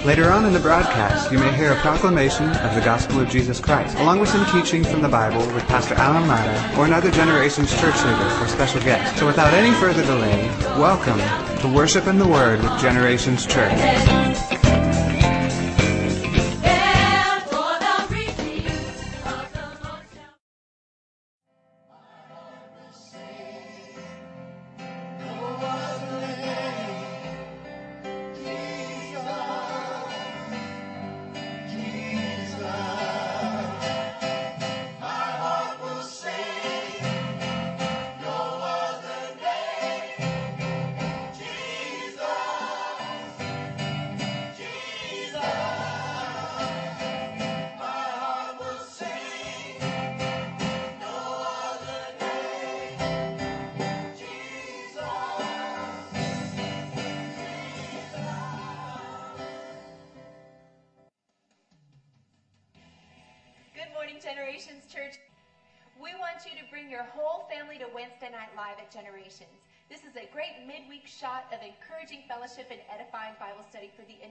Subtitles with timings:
[0.05, 3.59] Later on in the broadcast, you may hear a proclamation of the gospel of Jesus
[3.59, 7.71] Christ, along with some teaching from the Bible with Pastor Alan Latta or another generation's
[7.71, 9.17] church leader or special guest.
[9.17, 11.17] So without any further delay, welcome
[11.61, 14.54] to Worship in the Word with Generations Church.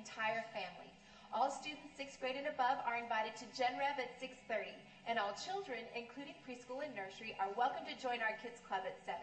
[0.04, 0.92] Entire family.
[1.32, 4.68] All students 6th grade and above are invited to Gen Rev at 6.30,
[5.08, 9.00] and all children, including preschool and nursery, are welcome to join our Kids Club at
[9.08, 9.16] 7.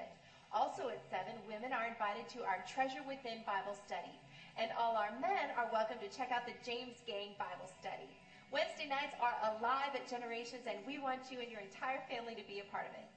[0.50, 4.18] Also at 7, women are invited to our Treasure Within Bible study,
[4.58, 8.10] and all our men are welcome to check out the James Gang Bible study.
[8.50, 12.44] Wednesday nights are alive at Generations, and we want you and your entire family to
[12.50, 13.08] be a part of it.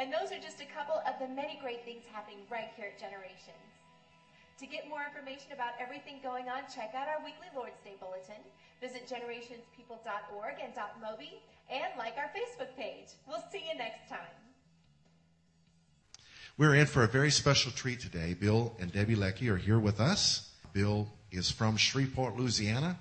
[0.00, 2.96] And those are just a couple of the many great things happening right here at
[2.96, 3.75] Generations.
[4.58, 8.40] To get more information about everything going on, check out our weekly Lord's Day Bulletin.
[8.80, 11.40] Visit generationspeople.org and .mobi,
[11.70, 13.08] and like our Facebook page.
[13.28, 14.32] We'll see you next time.
[16.56, 18.32] We're in for a very special treat today.
[18.32, 20.50] Bill and Debbie Leckie are here with us.
[20.72, 22.98] Bill is from Shreveport, Louisiana.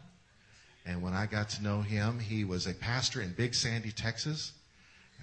[0.86, 4.52] And when I got to know him, he was a pastor in Big Sandy, Texas.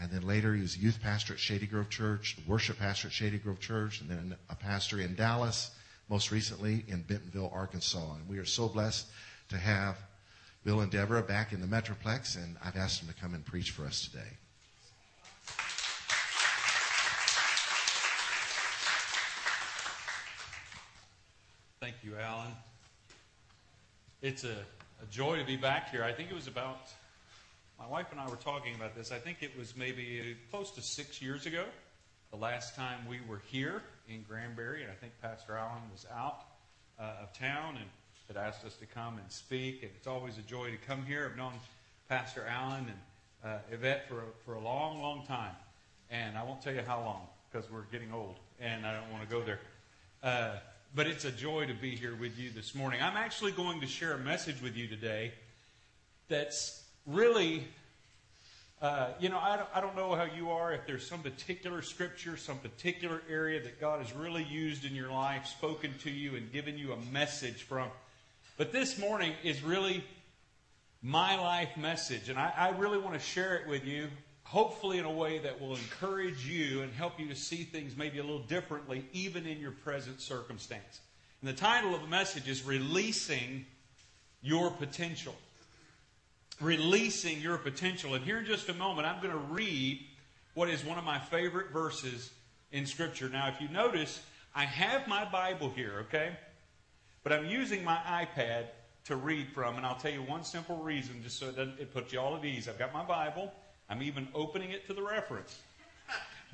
[0.01, 3.13] And then later he was a youth pastor at Shady Grove Church, worship pastor at
[3.13, 5.71] Shady Grove Church, and then a pastor in Dallas,
[6.13, 8.17] most recently in Bentonville, Arkansas.
[8.17, 9.07] And we are so blessed
[9.49, 9.97] to have
[10.63, 13.71] Bill and Deborah back in the Metroplex, and I've asked them to come and preach
[13.71, 14.21] for us today.
[21.81, 22.53] Thank you, Alan.
[24.21, 26.05] It's a, a joy to be back here.
[26.05, 26.89] I think it was about,
[27.79, 29.13] my wife and I were talking about this.
[29.13, 31.65] I think it was maybe close to six years ago,
[32.33, 36.45] the last time we were here in Granbury, and I think Pastor Allen was out
[36.99, 37.85] uh, of town and
[38.27, 39.83] had asked us to come and speak.
[39.83, 41.29] And it's always a joy to come here.
[41.31, 41.53] I've known
[42.09, 45.55] Pastor Allen and uh, Yvette for a, for a long, long time.
[46.11, 49.29] And I won't tell you how long because we're getting old and I don't want
[49.29, 49.61] to go there.
[50.23, 50.57] Uh,
[50.95, 53.03] but it's a joy to be here with you this morning.
[53.03, 55.33] I'm actually going to share a message with you today
[56.29, 57.65] that's really,
[58.83, 61.83] uh, you know, I don't, I don't know how you are, if there's some particular
[61.83, 66.35] scripture, some particular area that God has really used in your life, spoken to you,
[66.35, 67.89] and given you a message from.
[68.57, 70.03] But this morning is really
[71.01, 74.09] my life message, and I, I really want to share it with you.
[74.53, 78.19] hopefully in a way that will encourage you and help you to see things maybe
[78.19, 81.01] a little differently, even in your present circumstance.
[81.41, 83.65] And the title of the message is Releasing
[84.43, 85.35] Your Potential.
[86.61, 88.15] Releasing Your Potential.
[88.15, 90.01] And here in just a moment, I'm going to read
[90.55, 92.31] what is one of my favorite verses
[92.71, 93.29] in Scripture.
[93.29, 94.21] Now, if you notice,
[94.55, 96.37] I have my Bible here, okay?
[97.23, 98.67] But I'm using my iPad
[99.05, 102.13] to read from, and I'll tell you one simple reason, just so it, it puts
[102.13, 102.69] you all at ease.
[102.69, 103.53] I've got my Bible.
[103.89, 105.59] I'm even opening it to the reference.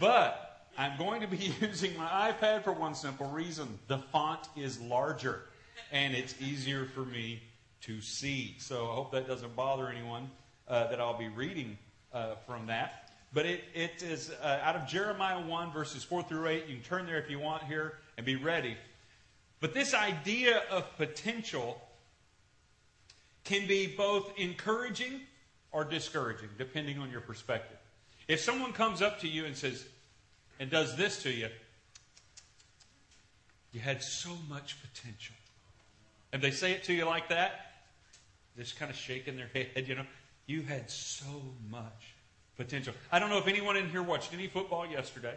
[0.01, 3.79] But I'm going to be using my iPad for one simple reason.
[3.89, 5.43] The font is larger,
[5.93, 7.43] and it's easier for me
[7.83, 8.57] to see.
[8.59, 10.31] So I hope that doesn't bother anyone
[10.67, 11.79] uh, that I'll be reading
[12.13, 13.11] uh, from that.
[13.33, 16.67] But it, it is uh, out of Jeremiah 1, verses 4 through 8.
[16.67, 18.77] You can turn there if you want here and be ready.
[19.61, 21.81] But this idea of potential
[23.45, 25.21] can be both encouraging
[25.73, 27.77] or discouraging, depending on your perspective.
[28.29, 29.85] If someone comes up to you and says,
[30.61, 31.49] and does this to you,
[33.73, 35.35] you had so much potential.
[36.33, 37.68] And they say it to you like that,
[38.59, 40.07] just kind of shaking their head, you know,
[40.47, 42.15] you had so much
[42.57, 42.93] potential.
[43.13, 45.35] I don't know if anyone in here watched any football yesterday,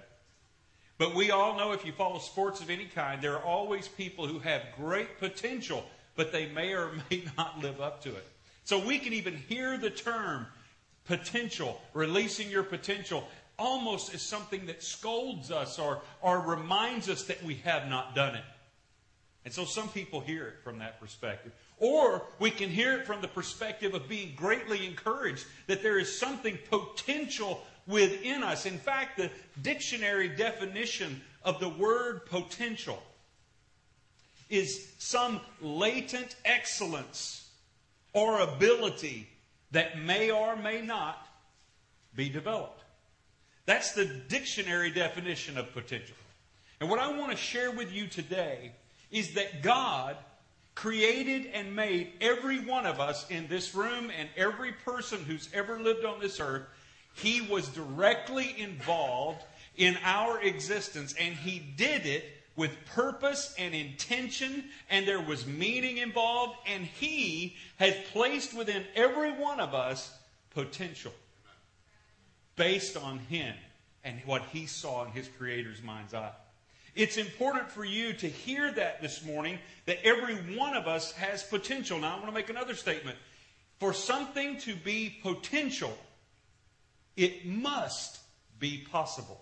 [0.97, 4.27] but we all know if you follow sports of any kind, there are always people
[4.27, 5.83] who have great potential,
[6.15, 8.27] but they may or may not live up to it.
[8.63, 10.47] So we can even hear the term
[11.05, 13.27] potential, releasing your potential,
[13.57, 18.35] almost as something that scolds us or, or reminds us that we have not done
[18.35, 18.43] it.
[19.43, 21.51] And so some people hear it from that perspective.
[21.81, 26.15] Or we can hear it from the perspective of being greatly encouraged that there is
[26.15, 28.67] something potential within us.
[28.67, 29.31] In fact, the
[29.63, 33.01] dictionary definition of the word potential
[34.47, 37.49] is some latent excellence
[38.13, 39.27] or ability
[39.71, 41.27] that may or may not
[42.15, 42.83] be developed.
[43.65, 46.15] That's the dictionary definition of potential.
[46.79, 48.73] And what I want to share with you today
[49.09, 50.15] is that God
[50.75, 55.79] created and made every one of us in this room and every person who's ever
[55.79, 56.63] lived on this earth.
[57.13, 59.43] He was directly involved
[59.77, 62.25] in our existence, and He did it
[62.55, 69.31] with purpose and intention, and there was meaning involved, and He has placed within every
[69.31, 70.11] one of us
[70.53, 71.13] potential
[72.55, 73.55] based on Him
[74.03, 76.31] and what He saw in His Creator's mind's eye.
[76.95, 81.43] It's important for you to hear that this morning that every one of us has
[81.43, 81.97] potential.
[81.99, 83.17] Now, I want to make another statement.
[83.79, 85.97] For something to be potential,
[87.15, 88.19] it must
[88.59, 89.41] be possible.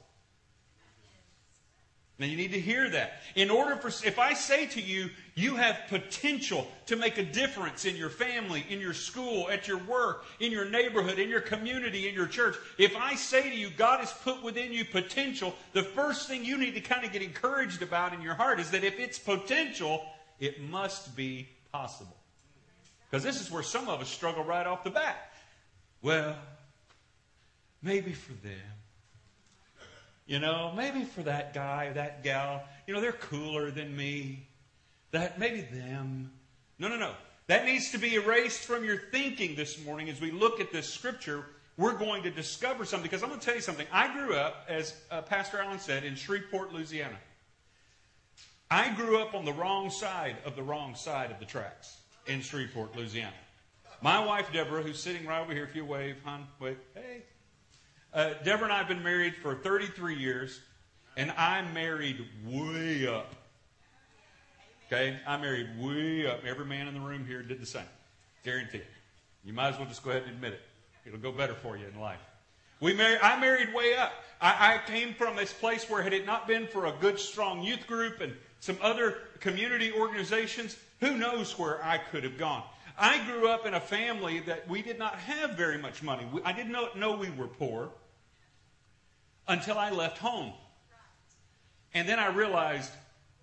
[2.20, 3.22] Now you need to hear that.
[3.36, 7.86] In order for, if I say to you, you have potential to make a difference
[7.86, 12.10] in your family, in your school, at your work, in your neighborhood, in your community,
[12.10, 12.58] in your church.
[12.78, 16.58] If I say to you, God has put within you potential, the first thing you
[16.58, 20.04] need to kind of get encouraged about in your heart is that if it's potential,
[20.42, 22.18] it must be possible.
[23.10, 25.32] Because this is where some of us struggle right off the bat.
[26.02, 26.36] Well,
[27.82, 28.79] maybe for them.
[30.30, 34.46] You know, maybe for that guy or that gal, you know, they're cooler than me.
[35.10, 36.30] That maybe them.
[36.78, 37.14] No, no, no.
[37.48, 40.88] That needs to be erased from your thinking this morning as we look at this
[40.88, 41.46] scripture.
[41.78, 43.88] We're going to discover something because I'm going to tell you something.
[43.92, 47.18] I grew up, as uh, Pastor Allen said, in Shreveport, Louisiana.
[48.70, 52.42] I grew up on the wrong side of the wrong side of the tracks in
[52.42, 53.34] Shreveport, Louisiana.
[54.04, 57.24] My wife, Deborah, who's sitting right over here, if you wave, hon, wave, hey,
[58.14, 60.60] uh, Deborah and I have been married for 33 years,
[61.18, 63.36] and I married way up.
[64.88, 65.20] Okay?
[65.28, 66.44] I married way up.
[66.46, 67.84] Every man in the room here did the same.
[68.44, 68.88] Guarantee it.
[69.44, 70.62] You might as well just go ahead and admit it.
[71.06, 72.20] It'll go better for you in life.
[72.80, 74.14] We married, I married way up.
[74.42, 77.62] I, I came from this place where had it not been for a good, strong
[77.62, 82.64] youth group and some other community organizations, who knows where I could have gone.
[83.00, 86.28] I grew up in a family that we did not have very much money.
[86.44, 87.92] I did not know we were poor
[89.48, 90.52] until I left home.
[91.94, 92.92] And then I realized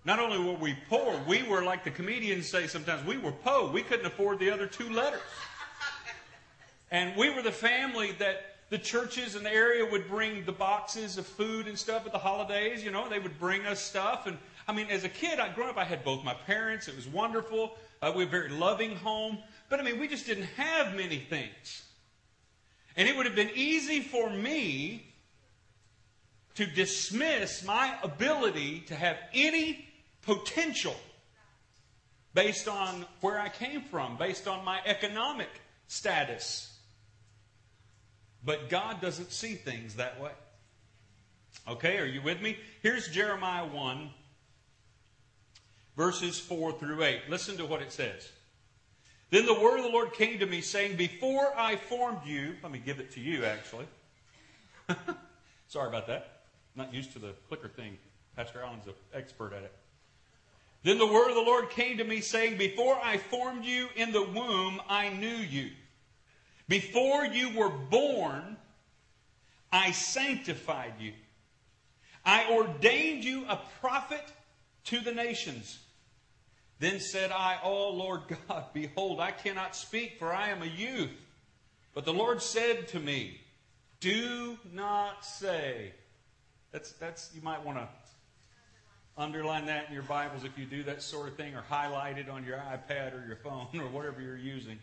[0.05, 3.69] not only were we poor, we were like the comedians say sometimes, we were po.
[3.71, 5.21] We couldn't afford the other two letters.
[6.91, 11.17] And we were the family that the churches in the area would bring the boxes
[11.17, 12.83] of food and stuff at the holidays.
[12.83, 14.27] You know, they would bring us stuff.
[14.27, 14.37] And
[14.67, 16.87] I mean, as a kid, I grew up, I had both my parents.
[16.87, 17.77] It was wonderful.
[18.01, 19.39] Uh, we were a very loving home.
[19.69, 21.83] But I mean, we just didn't have many things.
[22.95, 25.13] And it would have been easy for me
[26.55, 29.87] to dismiss my ability to have any
[30.23, 30.95] potential
[32.33, 35.49] based on where I came from, based on my economic
[35.87, 36.75] status.
[38.43, 40.31] But God doesn't see things that way.
[41.67, 42.57] Okay, are you with me?
[42.81, 44.09] Here's Jeremiah 1,
[45.97, 47.23] verses 4 through 8.
[47.27, 48.31] Listen to what it says.
[49.29, 52.71] Then the word of the Lord came to me, saying, Before I formed you, let
[52.71, 53.87] me give it to you actually.
[55.67, 56.43] Sorry about that.
[56.75, 57.97] I'm not used to the clicker thing.
[58.37, 59.73] Pastor Allen's an expert at it.
[60.83, 64.13] Then the word of the Lord came to me, saying, Before I formed you in
[64.13, 65.71] the womb, I knew you.
[66.69, 68.55] Before you were born,
[69.71, 71.13] I sanctified you.
[72.23, 74.23] I ordained you a prophet
[74.85, 75.79] to the nations.
[76.79, 81.11] Then said I, Oh Lord God, behold, I cannot speak, for I am a youth.
[81.93, 83.41] But the Lord said to me,
[83.99, 85.93] Do not say.
[86.71, 87.87] That's, that's you might want to
[89.17, 92.29] underline that in your Bibles if you do that sort of thing, or highlight it
[92.29, 94.77] on your iPad or your phone or whatever you're using.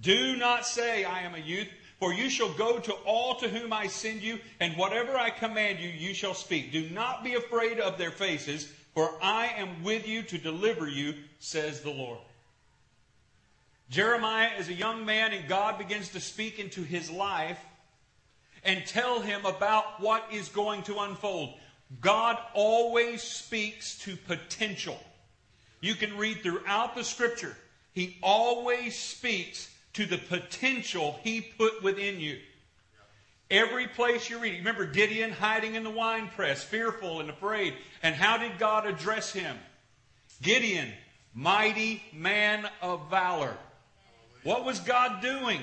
[0.00, 1.68] Do not say, I am a youth,
[1.98, 5.80] for you shall go to all to whom I send you, and whatever I command
[5.80, 6.72] you, you shall speak.
[6.72, 11.14] Do not be afraid of their faces for I am with you to deliver you,
[11.38, 12.18] says the Lord.
[13.90, 17.58] Jeremiah is a young man, and God begins to speak into his life
[18.64, 21.54] and tell him about what is going to unfold.
[22.00, 24.98] God always speaks to potential.
[25.80, 27.56] You can read throughout the scripture,
[27.92, 32.38] he always speaks to the potential he put within you.
[33.52, 34.56] Every place you read.
[34.60, 37.74] Remember Gideon hiding in the wine press, fearful and afraid.
[38.02, 39.58] And how did God address him?
[40.40, 40.88] Gideon,
[41.34, 43.54] mighty man of valor.
[44.42, 45.60] What was God doing?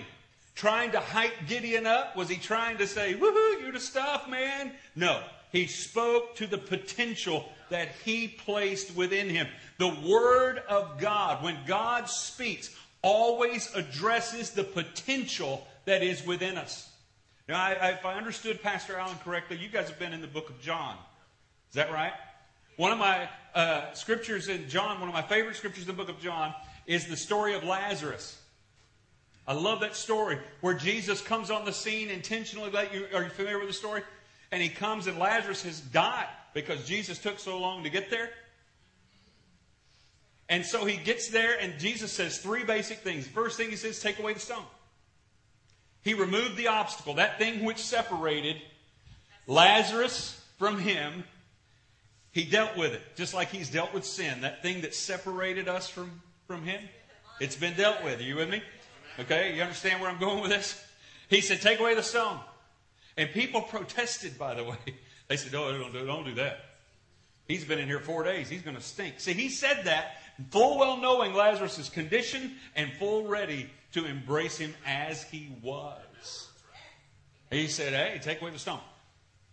[0.54, 2.16] Trying to hype Gideon up?
[2.16, 4.72] Was he trying to say, woohoo, you're the stuff, man?
[4.96, 5.24] No.
[5.52, 9.48] He spoke to the potential that he placed within him.
[9.80, 12.70] The Word of God, when God speaks,
[13.02, 16.89] always addresses the potential that is within us.
[17.50, 20.28] Now, I, I, if I understood Pastor Allen correctly, you guys have been in the
[20.28, 20.96] book of John.
[21.70, 22.14] Is that right?
[22.78, 26.16] One of my uh, scriptures in John, one of my favorite scriptures in the book
[26.16, 26.54] of John,
[26.86, 28.40] is the story of Lazarus.
[29.48, 32.70] I love that story where Jesus comes on the scene intentionally.
[32.94, 34.04] You, are you familiar with the story?
[34.52, 38.30] And he comes and Lazarus has died because Jesus took so long to get there.
[40.50, 43.26] And so he gets there, and Jesus says three basic things.
[43.26, 44.66] First thing he says, take away the stone.
[46.04, 48.58] He removed the obstacle, that thing which separated
[49.48, 51.24] Lazarus from him.
[52.32, 55.90] He dealt with it, just like he's dealt with sin, that thing that separated us
[55.90, 56.82] from, from him.
[57.40, 58.20] It's been dealt with.
[58.20, 58.62] Are you with me?
[59.20, 60.82] Okay, you understand where I'm going with this?
[61.30, 62.40] He said, Take away the stone.
[63.18, 64.78] And people protested, by the way.
[65.28, 66.60] They said, No, don't do, don't do that.
[67.48, 68.50] He's been in here four days.
[68.50, 69.20] He's going to stink.
[69.20, 70.18] See, he said that
[70.50, 76.48] full well knowing Lazarus' condition and full ready to embrace him as he was.
[77.50, 78.80] He said, Hey, take away the stone.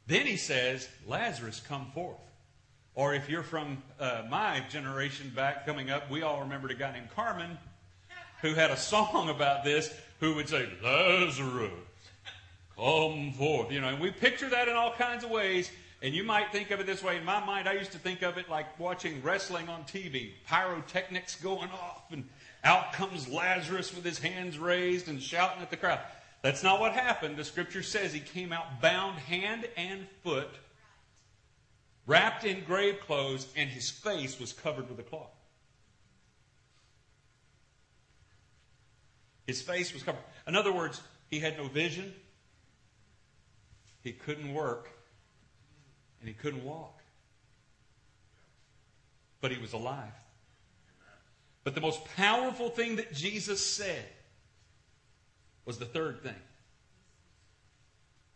[0.06, 2.18] Then he says, Lazarus, come forth.
[2.94, 6.92] Or if you're from uh, my generation back coming up, we all remembered a guy
[6.92, 7.58] named Carmen
[8.42, 11.72] who had a song about this who would say, Lazarus,
[12.76, 13.72] come forth.
[13.72, 15.70] You know, and we picture that in all kinds of ways.
[16.02, 17.16] And you might think of it this way.
[17.16, 21.36] In my mind, I used to think of it like watching wrestling on TV, pyrotechnics
[21.36, 22.28] going off and
[22.66, 26.00] out comes Lazarus with his hands raised and shouting at the crowd.
[26.42, 27.36] That's not what happened.
[27.36, 30.50] The scripture says he came out bound hand and foot,
[32.06, 35.30] wrapped in grave clothes, and his face was covered with a cloth.
[39.46, 40.22] His face was covered.
[40.46, 42.12] In other words, he had no vision,
[44.02, 44.90] he couldn't work,
[46.20, 47.00] and he couldn't walk.
[49.40, 50.12] But he was alive.
[51.66, 54.04] But the most powerful thing that Jesus said
[55.64, 56.36] was the third thing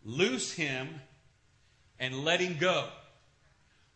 [0.05, 0.89] loose him
[2.01, 2.89] and let him go.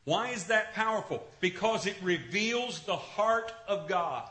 [0.05, 1.27] Why is that powerful?
[1.41, 4.29] Because it reveals the heart of God.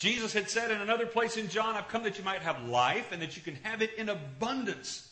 [0.00, 3.12] Jesus had said in another place in John, I've come that you might have life
[3.12, 5.08] and that you can have it in abundance.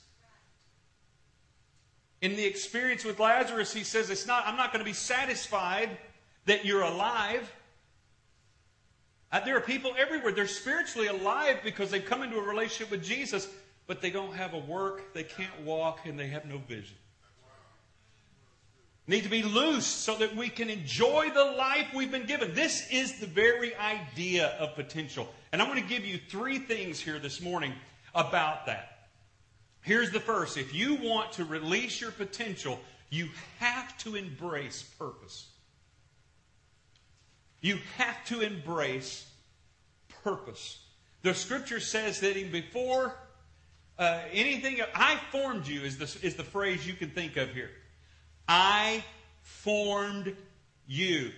[2.21, 5.91] In the experience with Lazarus, he says, it's not, I'm not going to be satisfied
[6.47, 7.49] that you're alive.
[9.31, 10.33] Uh, there are people everywhere.
[10.33, 13.49] They're spiritually alive because they've come into a relationship with Jesus,
[13.87, 16.97] but they don't have a work, they can't walk, and they have no vision.
[19.07, 22.55] Need to be loose so that we can enjoy the life we've been given.
[22.55, 25.27] This is the very idea of potential.
[25.51, 27.73] And I'm going to give you three things here this morning
[28.15, 29.09] about that.
[29.81, 35.47] Here's the first if you want to release your potential, you have to embrace purpose.
[37.61, 39.29] You have to embrace
[40.23, 40.79] purpose.
[41.23, 43.15] The scripture says that even before
[43.99, 44.79] uh, anything.
[44.95, 47.71] I formed you is the, is the phrase you can think of here.
[48.47, 49.05] I
[49.43, 50.37] formed
[50.87, 51.33] you.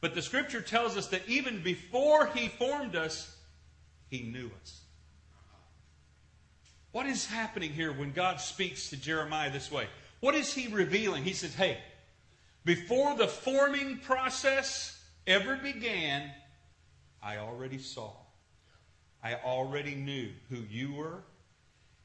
[0.00, 3.34] But the scripture tells us that even before he formed us,
[4.10, 4.80] he knew us.
[6.90, 9.86] What is happening here when God speaks to Jeremiah this way?
[10.20, 11.22] What is he revealing?
[11.22, 11.78] He says, Hey,
[12.64, 16.30] before the forming process ever began,
[17.22, 18.12] I already saw.
[19.22, 21.22] I already knew who you were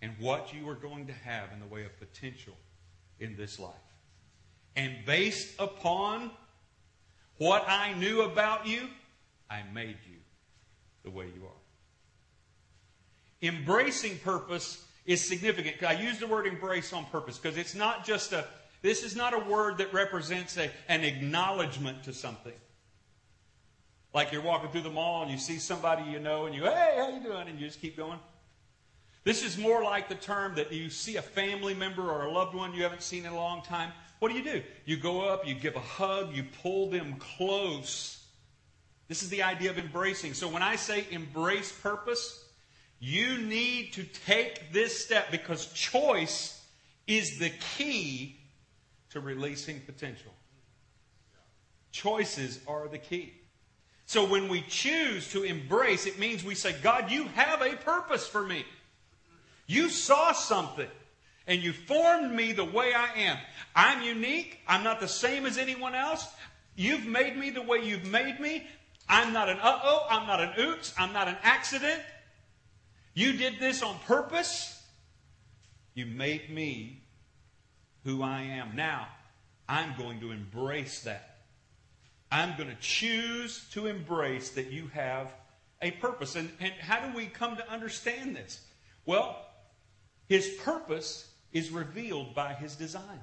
[0.02, 2.54] and what you were going to have in the way of potential
[3.20, 3.74] in this life.
[4.76, 6.30] And based upon
[7.38, 8.88] what I knew about you,
[9.50, 10.18] I made you
[11.04, 11.52] the way you are.
[13.42, 15.82] Embracing purpose is significant.
[15.82, 18.46] I use the word embrace on purpose because it's not just a,
[18.82, 22.54] this is not a word that represents a, an acknowledgement to something.
[24.18, 26.96] Like you're walking through the mall and you see somebody you know and you, hey,
[26.98, 27.48] how you doing?
[27.48, 28.18] And you just keep going.
[29.24, 32.56] This is more like the term that you see a family member or a loved
[32.56, 33.92] one you haven't seen in a long time.
[34.18, 34.64] What do you do?
[34.86, 38.26] You go up, you give a hug, you pull them close.
[39.08, 40.34] This is the idea of embracing.
[40.34, 42.44] So when I say embrace purpose,
[43.00, 46.60] you need to take this step because choice
[47.06, 48.40] is the key
[49.12, 50.34] to releasing potential.
[51.92, 53.37] Choices are the key.
[54.08, 58.26] So when we choose to embrace, it means we say, God, you have a purpose
[58.26, 58.66] for me.
[59.68, 60.88] You saw something
[61.46, 63.38] and you formed me the way I am.
[63.76, 64.60] I'm unique.
[64.66, 66.26] I'm not the same as anyone else.
[66.78, 68.66] You've made me the way you've made me.
[69.10, 70.08] I'm not an uh oh.
[70.10, 70.94] I'm not an oops.
[70.98, 72.02] I'm not an accident.
[73.14, 74.82] You did this on purpose.
[75.96, 77.02] You made me
[78.06, 78.74] who I am.
[78.74, 79.10] Now,
[79.68, 81.37] I'm going to embrace that.
[82.32, 85.32] I'm going to choose to embrace that you have
[85.82, 86.36] a purpose.
[86.36, 88.62] And, and how do we come to understand this?
[89.06, 89.46] Well,
[90.28, 93.22] his purpose is revealed by his design.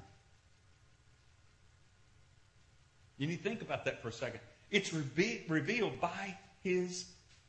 [3.17, 4.39] You need to think about that for a second.
[4.71, 7.05] It's revealed by his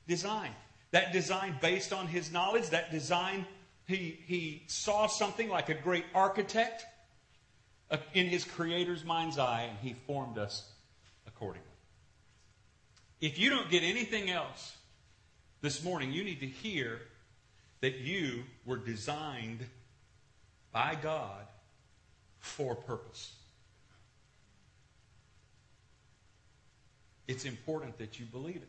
[0.07, 0.50] design.
[0.90, 3.46] That design based on his knowledge, that design,
[3.88, 6.85] he, he saw something like a great architect
[7.90, 10.70] uh, in his creator's mind's eye, and he formed us
[11.37, 11.68] accordingly.
[13.20, 14.77] If you don't get anything else
[15.61, 17.01] this morning, you need to hear
[17.81, 19.66] that you were designed
[20.72, 21.46] by God
[22.38, 23.33] for purpose.
[27.29, 28.68] It's important that you believe it.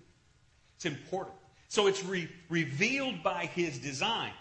[0.76, 1.36] It's important.
[1.70, 4.32] So it's re- revealed by his design.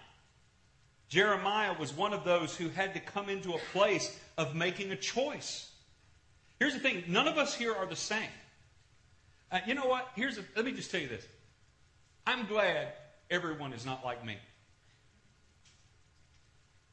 [1.09, 4.97] Jeremiah was one of those who had to come into a place of making a
[4.97, 5.66] choice.
[6.59, 8.31] Here's the thing none of us here are the same.
[9.51, 10.09] Uh, you know what?
[10.17, 11.27] Here's a, let me just tell you this.
[12.27, 12.93] I'm glad
[13.31, 14.37] everyone is not like me.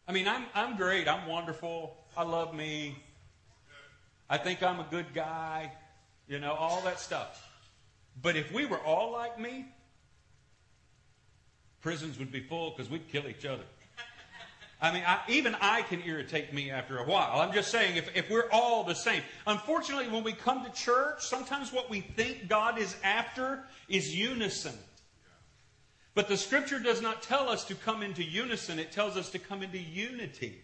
[0.08, 1.08] I mean, I'm, I'm great.
[1.08, 1.96] I'm wonderful.
[2.16, 2.98] I love me.
[4.30, 5.72] I think I'm a good guy.
[6.28, 7.50] You know, all that stuff.
[8.22, 9.66] But if we were all like me,
[11.82, 13.64] prisons would be full because we'd kill each other.
[14.84, 17.40] I mean, I, even I can irritate me after a while.
[17.40, 19.24] I'm just saying, if, if we're all the same.
[19.48, 24.74] Unfortunately, when we come to church, sometimes what we think God is after is unison.
[26.16, 29.40] But the scripture does not tell us to come into unison, it tells us to
[29.40, 30.62] come into unity.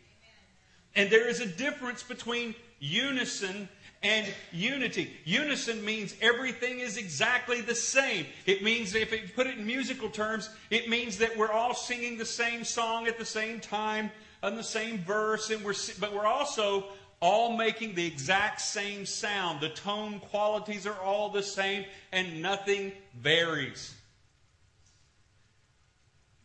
[0.98, 3.70] And there is a difference between unison
[4.02, 5.12] and unity.
[5.26, 8.26] Unison means everything is exactly the same.
[8.46, 12.18] It means, if you put it in musical terms, it means that we're all singing
[12.18, 16.26] the same song at the same time on the same verse, and we're, but we're
[16.26, 16.86] also
[17.20, 19.60] all making the exact same sound.
[19.60, 21.84] The tone qualities are all the same,
[22.14, 23.94] and nothing varies.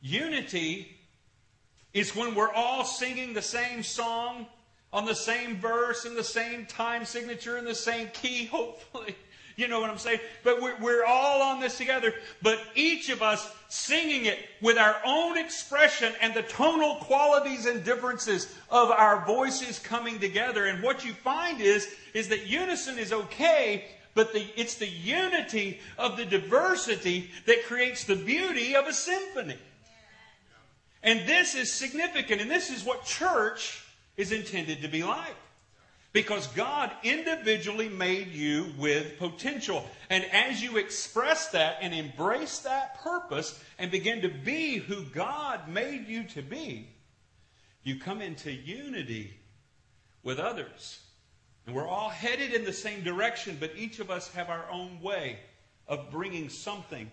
[0.03, 0.97] Unity
[1.93, 4.47] is when we're all singing the same song
[4.95, 9.17] on the same verse and the same time signature and the same key, hopefully.
[9.57, 10.21] You know what I'm saying?
[10.43, 14.97] But we're, we're all on this together, but each of us singing it with our
[15.05, 20.67] own expression and the tonal qualities and differences of our voices coming together.
[20.67, 25.81] And what you find is, is that unison is okay, but the, it's the unity
[25.99, 29.59] of the diversity that creates the beauty of a symphony.
[31.05, 33.84] And this is significant, and this is what church
[34.17, 35.37] is intended to be like.
[36.13, 39.85] Because God individually made you with potential.
[40.09, 45.69] And as you express that and embrace that purpose and begin to be who God
[45.69, 46.89] made you to be,
[47.83, 49.35] you come into unity
[50.23, 51.01] with others.
[51.67, 55.01] And we're all headed in the same direction, but each of us have our own
[55.01, 55.41] way
[55.89, 57.11] of bringing something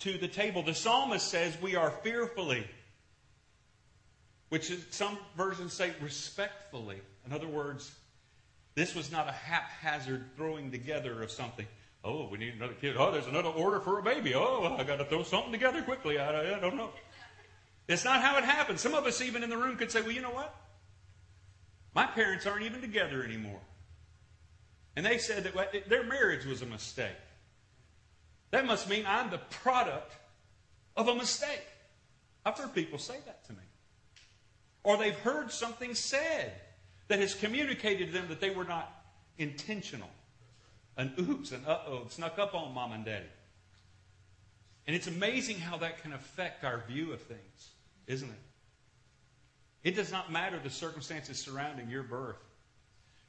[0.00, 0.62] to the table.
[0.62, 2.66] The psalmist says we are fearfully
[4.48, 7.00] which is, some versions say respectfully.
[7.26, 7.92] In other words,
[8.74, 11.66] this was not a haphazard throwing together of something.
[12.04, 12.96] Oh, we need another kid.
[12.98, 14.34] Oh, there's another order for a baby.
[14.34, 16.18] Oh, I got to throw something together quickly.
[16.18, 16.90] I, I don't know.
[17.88, 18.78] It's not how it happened.
[18.78, 20.54] Some of us, even in the room, could say, well, you know what?
[21.94, 23.60] My parents aren't even together anymore.
[24.96, 27.16] And they said that their marriage was a mistake.
[28.50, 30.12] That must mean I'm the product
[30.96, 31.66] of a mistake.
[32.44, 33.58] I've heard people say that to me.
[34.84, 36.52] Or they've heard something said
[37.08, 38.92] that has communicated to them that they were not
[39.38, 40.10] intentional.
[40.96, 43.26] An oops, an uh oh, snuck up on mom and daddy.
[44.86, 47.70] And it's amazing how that can affect our view of things,
[48.06, 49.88] isn't it?
[49.88, 52.36] It does not matter the circumstances surrounding your birth.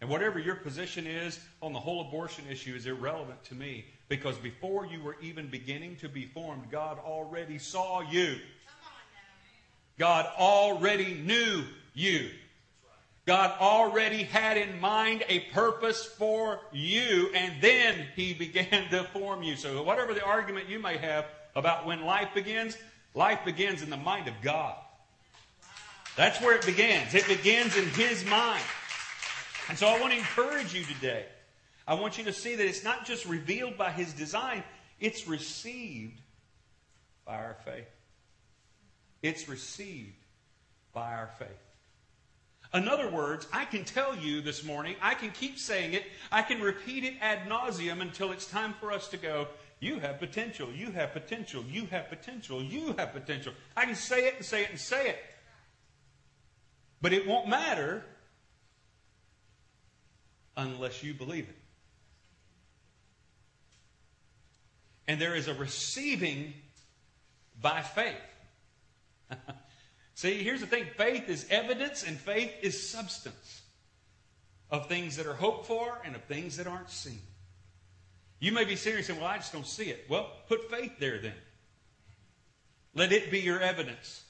[0.01, 4.37] And whatever your position is on the whole abortion issue is irrelevant to me because
[4.37, 8.37] before you were even beginning to be formed, God already saw you.
[9.97, 12.29] God already knew you.
[13.25, 19.41] God already had in mind a purpose for you, and then He began to form
[19.41, 19.55] you.
[19.55, 22.77] So, whatever the argument you may have about when life begins,
[23.13, 24.75] life begins in the mind of God.
[26.15, 27.13] That's where it begins.
[27.13, 28.63] It begins in His mind.
[29.69, 31.25] And so, I want to encourage you today.
[31.87, 34.63] I want you to see that it's not just revealed by His design,
[34.99, 36.21] it's received
[37.25, 37.87] by our faith.
[39.25, 40.13] It's received
[40.93, 41.49] by our faith.
[42.75, 46.43] In other words, I can tell you this morning, I can keep saying it, I
[46.43, 49.47] can repeat it ad nauseum until it's time for us to go,
[49.79, 53.53] you have potential, you have potential, you have potential, you have potential.
[53.75, 55.17] I can say it and say it and say it.
[57.01, 58.05] But it won't matter
[60.55, 61.57] unless you believe it.
[65.07, 66.53] And there is a receiving
[67.59, 68.34] by faith.
[70.15, 73.61] See, here's the thing faith is evidence and faith is substance
[74.71, 77.19] of things that are hoped for and of things that aren't seen.
[78.39, 80.05] You may be serious and Well, I just don't see it.
[80.09, 81.33] Well, put faith there then.
[82.93, 84.23] Let it be your evidence.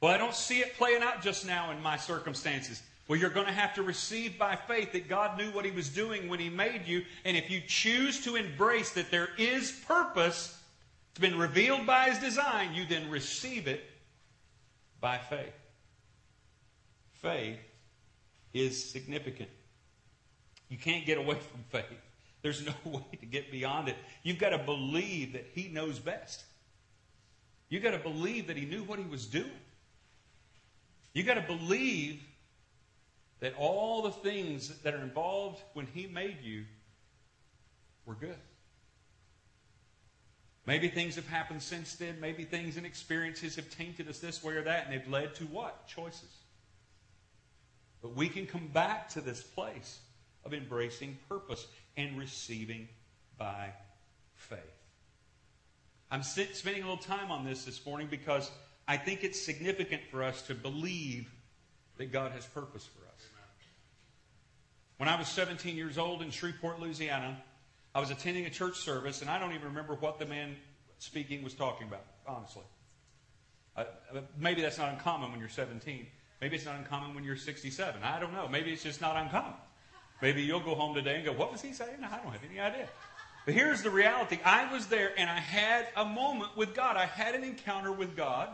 [0.00, 2.82] Well, I don't see it playing out just now in my circumstances.
[3.06, 5.90] Well, you're going to have to receive by faith that God knew what He was
[5.90, 7.04] doing when He made you.
[7.24, 10.58] And if you choose to embrace that there is purpose,
[11.10, 13.82] it's been revealed by His design, you then receive it
[15.04, 15.52] by faith.
[17.20, 17.58] Faith
[18.54, 19.50] is significant.
[20.70, 22.00] You can't get away from faith.
[22.40, 23.96] There's no way to get beyond it.
[24.22, 26.42] You've got to believe that He knows best.
[27.68, 29.50] You've got to believe that He knew what He was doing.
[31.12, 32.22] You've got to believe
[33.40, 36.64] that all the things that are involved when He made you
[38.06, 38.38] were good.
[40.66, 42.18] Maybe things have happened since then.
[42.20, 45.44] Maybe things and experiences have tainted us this way or that, and they've led to
[45.44, 45.86] what?
[45.86, 46.30] Choices.
[48.00, 49.98] But we can come back to this place
[50.44, 52.88] of embracing purpose and receiving
[53.38, 53.70] by
[54.34, 54.58] faith.
[56.10, 58.50] I'm spending a little time on this this morning because
[58.86, 61.32] I think it's significant for us to believe
[61.96, 63.14] that God has purpose for us.
[64.96, 67.42] When I was 17 years old in Shreveport, Louisiana,
[67.94, 70.56] I was attending a church service, and I don't even remember what the man
[70.98, 72.64] speaking was talking about, honestly.
[73.76, 73.84] Uh,
[74.38, 76.06] maybe that's not uncommon when you're 17.
[76.40, 78.02] Maybe it's not uncommon when you're 67.
[78.02, 78.48] I don't know.
[78.48, 79.54] Maybe it's just not uncommon.
[80.22, 81.98] Maybe you'll go home today and go, What was he saying?
[82.04, 82.88] I don't have any idea.
[83.44, 86.96] But here's the reality I was there and I had a moment with God.
[86.96, 88.48] I had an encounter with God,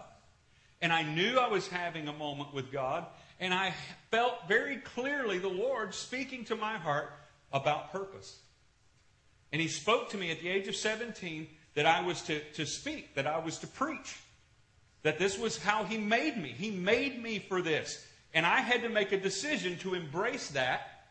[0.82, 3.06] and I knew I was having a moment with God,
[3.38, 3.74] and I
[4.10, 7.12] felt very clearly the Lord speaking to my heart
[7.52, 8.38] about purpose.
[9.52, 12.66] And he spoke to me at the age of 17 that I was to, to
[12.66, 14.16] speak, that I was to preach,
[15.02, 16.50] that this was how he made me.
[16.50, 18.04] He made me for this.
[18.32, 21.04] And I had to make a decision to embrace that.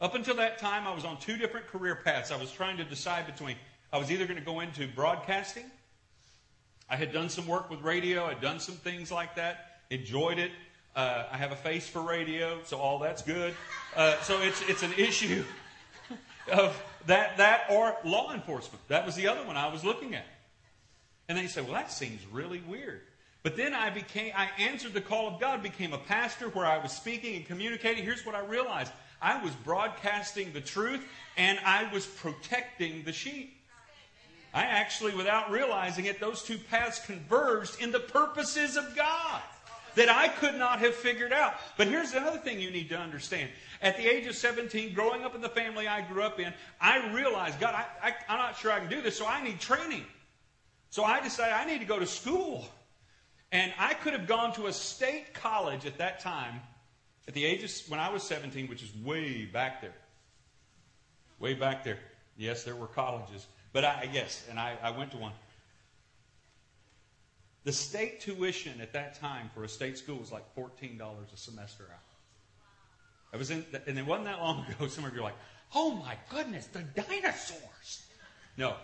[0.00, 2.30] Up until that time, I was on two different career paths.
[2.30, 3.56] I was trying to decide between,
[3.92, 5.64] I was either going to go into broadcasting.
[6.90, 10.50] I had done some work with radio, I'd done some things like that, enjoyed it.
[10.94, 13.54] Uh, I have a face for radio, so all that's good.
[13.96, 15.42] Uh, so it's, it's an issue
[16.52, 18.86] of that, that or law enforcement.
[18.88, 20.26] That was the other one I was looking at.
[21.28, 23.02] And they said, well, that seems really weird.
[23.42, 26.78] But then I became, I answered the call of God, became a pastor where I
[26.78, 28.04] was speaking and communicating.
[28.04, 28.92] Here's what I realized.
[29.20, 31.04] I was broadcasting the truth
[31.36, 33.56] and I was protecting the sheep.
[34.54, 39.42] I actually, without realizing it, those two paths converged in the purposes of God
[39.94, 41.54] that I could not have figured out.
[41.76, 43.50] But here's another thing you need to understand.
[43.80, 47.12] At the age of 17, growing up in the family I grew up in, I
[47.12, 50.04] realized, God, I, I, I'm not sure I can do this, so I need training.
[50.90, 52.66] So I decided I need to go to school.
[53.50, 56.60] And I could have gone to a state college at that time,
[57.28, 59.94] at the age of when I was 17, which is way back there.
[61.38, 61.98] Way back there.
[62.36, 63.46] Yes, there were colleges.
[63.72, 65.32] But I, yes, and I, I went to one.
[67.64, 71.88] The state tuition at that time for a state school was like $14 a semester
[71.92, 72.00] out.
[73.32, 74.88] I was in, and it wasn't that long ago.
[74.88, 75.38] Some of you are like,
[75.74, 78.02] oh my goodness, the dinosaurs.
[78.56, 78.74] No,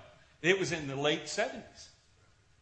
[0.43, 1.89] it was in the late 70s.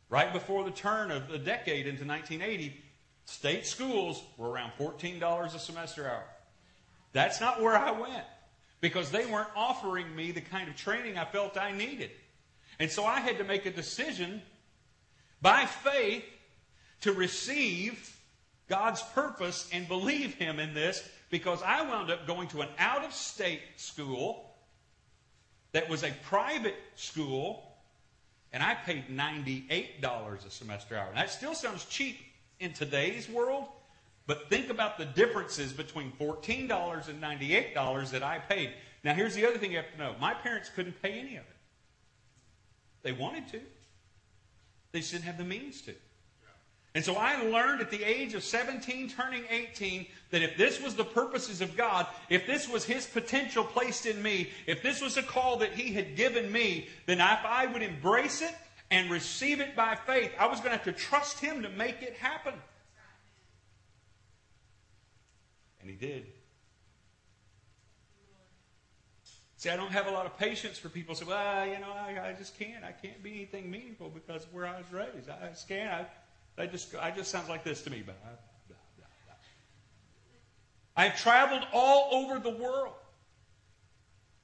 [0.09, 2.81] Right before the turn of the decade into 1980,
[3.25, 6.25] state schools were around $14 a semester hour.
[7.13, 8.25] That's not where I went
[8.81, 12.11] because they weren't offering me the kind of training I felt I needed.
[12.79, 14.43] And so I had to make a decision
[15.41, 16.25] by faith
[17.03, 18.17] to receive
[18.69, 23.05] God's purpose and believe Him in this because I wound up going to an out
[23.05, 24.55] of state school
[25.73, 27.63] that was a private school
[28.53, 31.09] and I paid $98 a semester hour.
[31.09, 32.19] And that still sounds cheap
[32.59, 33.67] in today's world,
[34.27, 38.73] but think about the differences between $14 and $98 that I paid.
[39.05, 41.43] Now, here's the other thing you have to know my parents couldn't pay any of
[41.43, 41.57] it.
[43.03, 43.61] They wanted to,
[44.97, 45.95] they just didn't have the means to.
[46.95, 50.95] And so I learned at the age of 17, turning 18, that if this was
[50.95, 55.19] the purposes of God, if this was His potential placed in me, if this was
[55.19, 58.55] a call that He had given me, then if I would embrace it
[58.91, 62.01] and receive it by faith, I was going to have to trust Him to make
[62.01, 62.55] it happen.
[65.83, 66.25] And He did.
[69.59, 72.29] See, I don't have a lot of patience for people say, well, you know, I,
[72.29, 72.85] I just can't.
[72.85, 75.31] I can't be anything meaningful because of where I was raised.
[75.31, 75.91] I just can't.
[76.59, 78.17] I, I just, I just sounds like this to me, but
[80.97, 82.95] I have traveled all over the world.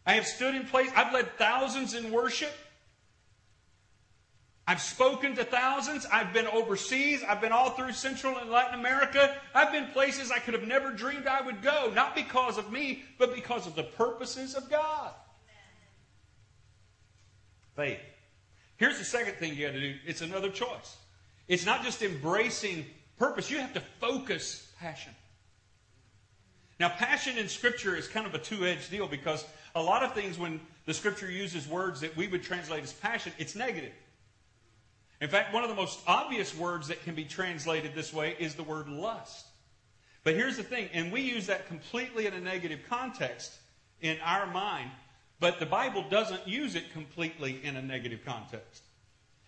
[0.04, 0.90] I have stood in place.
[0.96, 2.52] I've led thousands in worship.
[4.66, 6.06] I've spoken to thousands.
[6.06, 7.22] I've been overseas.
[7.28, 9.36] I've been all through Central and Latin America.
[9.54, 13.02] I've been places I could have never dreamed I would go, not because of me,
[13.18, 15.12] but because of the purposes of God.
[17.74, 17.98] Faith.
[18.76, 20.96] Here's the second thing you got to do it's another choice.
[21.48, 22.86] It's not just embracing
[23.18, 25.12] purpose, you have to focus passion.
[26.78, 29.44] Now, passion in Scripture is kind of a two edged deal because
[29.74, 33.32] a lot of things, when the Scripture uses words that we would translate as passion,
[33.38, 33.92] it's negative.
[35.22, 38.56] In fact, one of the most obvious words that can be translated this way is
[38.56, 39.46] the word lust.
[40.24, 43.52] But here's the thing, and we use that completely in a negative context
[44.00, 44.90] in our mind,
[45.38, 48.82] but the Bible doesn't use it completely in a negative context.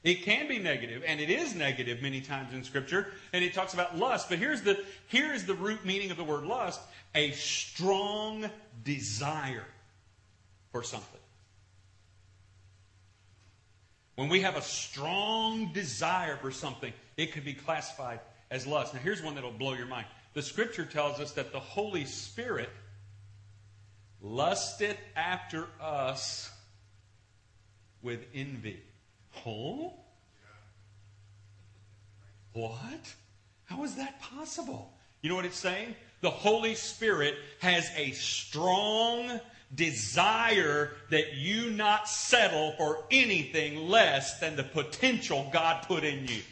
[0.04, 3.74] It can be negative, and it is negative many times in Scripture, and it talks
[3.74, 4.28] about lust.
[4.28, 6.80] But here's the, here is the root meaning of the word lust
[7.16, 8.48] a strong
[8.84, 9.66] desire
[10.70, 11.20] for something.
[14.16, 18.94] When we have a strong desire for something, it could be classified as lust.
[18.94, 20.07] Now, here's one that'll blow your mind.
[20.35, 22.70] The Scripture tells us that the Holy Spirit
[24.20, 26.50] lusteth after us
[28.03, 28.81] with envy.
[29.46, 29.94] Oh?
[32.53, 33.14] What?
[33.64, 34.92] How is that possible?
[35.22, 35.94] You know what it's saying?
[36.20, 39.40] The Holy Spirit has a strong
[39.74, 46.42] desire that you not settle for anything less than the potential God put in you.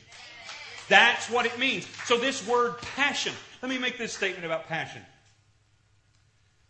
[0.89, 1.87] That's what it means.
[2.05, 5.03] So, this word passion, let me make this statement about passion.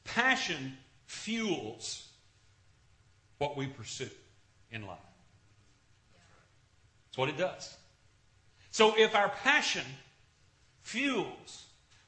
[0.05, 0.77] Passion
[1.07, 2.09] fuels
[3.39, 4.11] what we pursue
[4.71, 4.99] in life.
[7.07, 7.77] That's what it does.
[8.73, 9.85] So if our passion
[10.81, 11.67] fuels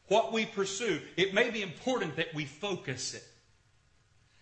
[0.08, 3.22] what we pursue, it may be important that we focus it.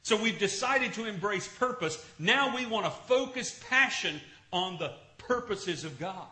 [0.02, 2.04] So we've decided to embrace purpose.
[2.18, 4.20] Now we want to focus passion
[4.52, 6.26] on the purposes of God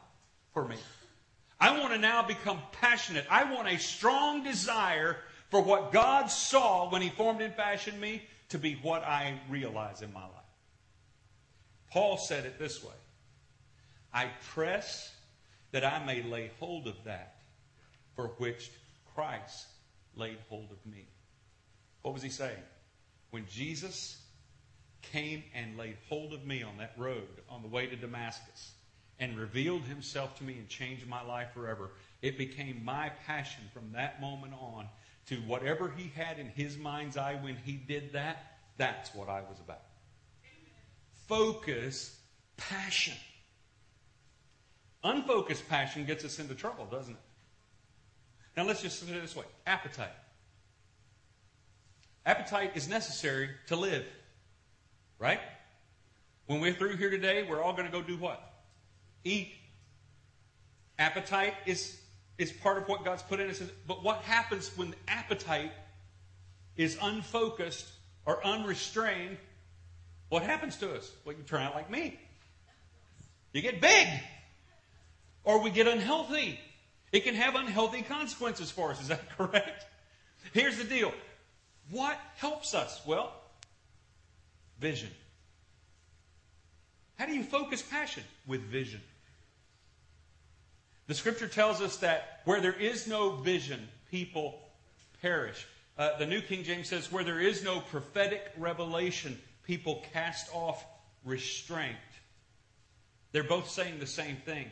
[0.52, 0.76] for me.
[1.61, 3.26] I want to now become passionate.
[3.30, 5.18] I want a strong desire
[5.50, 10.02] for what God saw when He formed and fashioned me to be what I realize
[10.02, 10.30] in my life.
[11.90, 12.94] Paul said it this way
[14.12, 15.12] I press
[15.72, 17.37] that I may lay hold of that
[18.16, 18.70] for which
[19.14, 19.66] Christ
[20.16, 21.06] laid hold of me.
[22.02, 22.62] What was he saying?
[23.31, 24.21] When Jesus
[25.03, 28.73] came and laid hold of me on that road on the way to Damascus
[29.19, 31.90] and revealed himself to me and changed my life forever,
[32.23, 34.87] it became my passion from that moment on
[35.27, 39.40] to whatever he had in his mind's eye when he did that, that's what I
[39.43, 39.83] was about.
[41.29, 42.16] Focus,
[42.57, 43.14] passion.
[45.05, 47.21] Unfocused passion gets us into trouble, doesn't it?
[48.57, 50.09] Now let's just put it this way appetite.
[52.31, 54.07] Appetite is necessary to live,
[55.19, 55.40] right?
[56.47, 58.40] When we're through here today, we're all going to go do what?
[59.25, 59.53] Eat.
[60.97, 61.99] Appetite is
[62.38, 63.61] is part of what God's put in us.
[63.85, 65.73] But what happens when appetite
[66.77, 67.88] is unfocused
[68.25, 69.37] or unrestrained?
[70.29, 71.11] What happens to us?
[71.25, 72.16] Well, you turn out like me.
[73.53, 74.07] You get big.
[75.43, 76.61] Or we get unhealthy.
[77.11, 79.01] It can have unhealthy consequences for us.
[79.01, 79.85] Is that correct?
[80.53, 81.12] Here's the deal.
[81.88, 83.01] What helps us?
[83.07, 83.33] Well,
[84.79, 85.11] vision.
[87.16, 88.25] How do you focus passion?
[88.47, 89.01] With vision.
[91.07, 94.61] The scripture tells us that where there is no vision, people
[95.21, 95.66] perish.
[95.99, 100.85] Uh, the New King James says, where there is no prophetic revelation, people cast off
[101.25, 101.97] restraint.
[103.33, 104.66] They're both saying the same thing.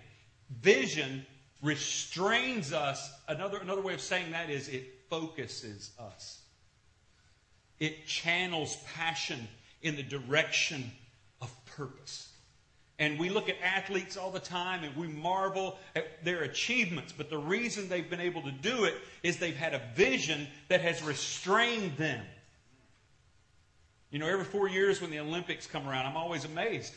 [0.63, 1.27] Vision
[1.63, 3.13] restrains us.
[3.29, 6.41] Another, another way of saying that is it focuses us.
[7.81, 9.49] It channels passion
[9.83, 10.91] in the direction
[11.41, 12.29] of purpose.
[12.99, 17.13] And we look at athletes all the time and we marvel at their achievements.
[17.17, 20.81] But the reason they've been able to do it is they've had a vision that
[20.81, 22.25] has restrained them.
[24.11, 26.95] You know, every four years when the Olympics come around, I'm always amazed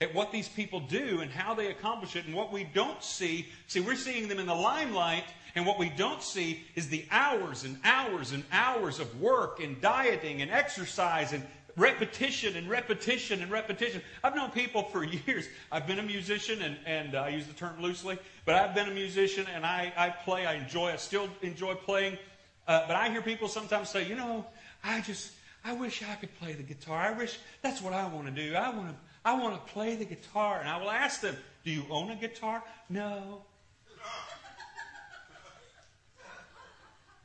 [0.00, 3.46] at what these people do and how they accomplish it and what we don't see.
[3.68, 7.64] See, we're seeing them in the limelight, and what we don't see is the hours
[7.64, 11.44] and hours and hours of work and dieting and exercise and
[11.76, 14.02] repetition and repetition and repetition.
[14.22, 15.48] I've known people for years.
[15.70, 18.88] I've been a musician, and, and uh, I use the term loosely, but I've been
[18.88, 22.18] a musician and I, I play, I enjoy, I still enjoy playing.
[22.66, 24.46] Uh, but I hear people sometimes say, you know,
[24.84, 25.32] I just,
[25.64, 26.98] I wish I could play the guitar.
[26.98, 28.54] I wish that's what I want to do.
[28.54, 30.60] I want to, I want to play the guitar.
[30.60, 32.62] And I will ask them, do you own a guitar?
[32.88, 33.42] No.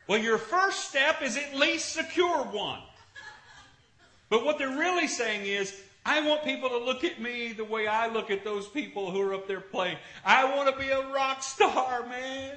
[0.08, 2.80] Well, your first step is at least secure one.
[4.30, 5.74] But what they're really saying is,
[6.06, 9.22] I want people to look at me the way I look at those people who
[9.22, 9.98] are up there playing.
[10.24, 12.56] I want to be a rock star, man.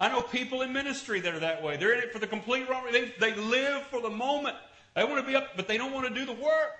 [0.00, 1.76] I know people in ministry that are that way.
[1.76, 2.84] They're in it for the complete wrong.
[2.92, 4.56] They, they live for the moment.
[4.94, 6.76] They want to be up, but they don't want to do the work.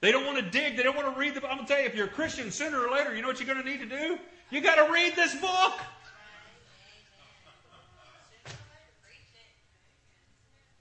[0.00, 0.76] They don't want to dig.
[0.76, 1.46] They don't want to read the.
[1.50, 3.52] I'm to tell you, if you're a Christian, sooner or later, you know what you're
[3.52, 4.18] going to need to do?
[4.50, 5.72] You got to read this book.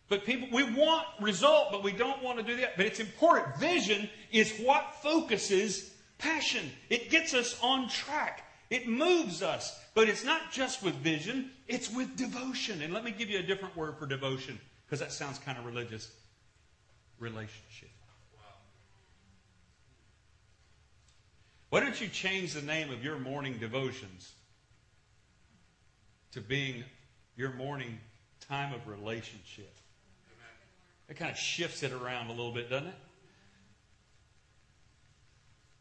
[0.07, 2.77] But people, we want result, but we don't want to do that.
[2.77, 3.57] But it's important.
[3.57, 6.71] Vision is what focuses passion.
[6.89, 8.43] It gets us on track.
[8.69, 9.79] It moves us.
[9.95, 12.81] But it's not just with vision, it's with devotion.
[12.81, 15.65] And let me give you a different word for devotion, because that sounds kind of
[15.65, 16.11] religious.
[17.17, 17.89] Relationship.
[21.69, 24.33] Why don't you change the name of your morning devotions
[26.31, 26.83] to being
[27.35, 27.99] your morning
[28.47, 29.73] time of relationship?
[31.09, 32.95] It kind of shifts it around a little bit, doesn't it?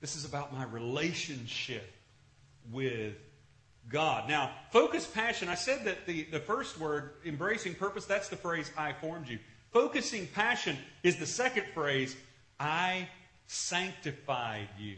[0.00, 1.90] This is about my relationship
[2.70, 3.14] with
[3.88, 4.28] God.
[4.28, 8.70] Now, focus passion, I said that the, the first word, embracing purpose, that's the phrase,
[8.76, 9.38] I formed you.
[9.72, 12.16] Focusing passion is the second phrase,
[12.60, 13.08] I
[13.46, 14.96] sanctified you.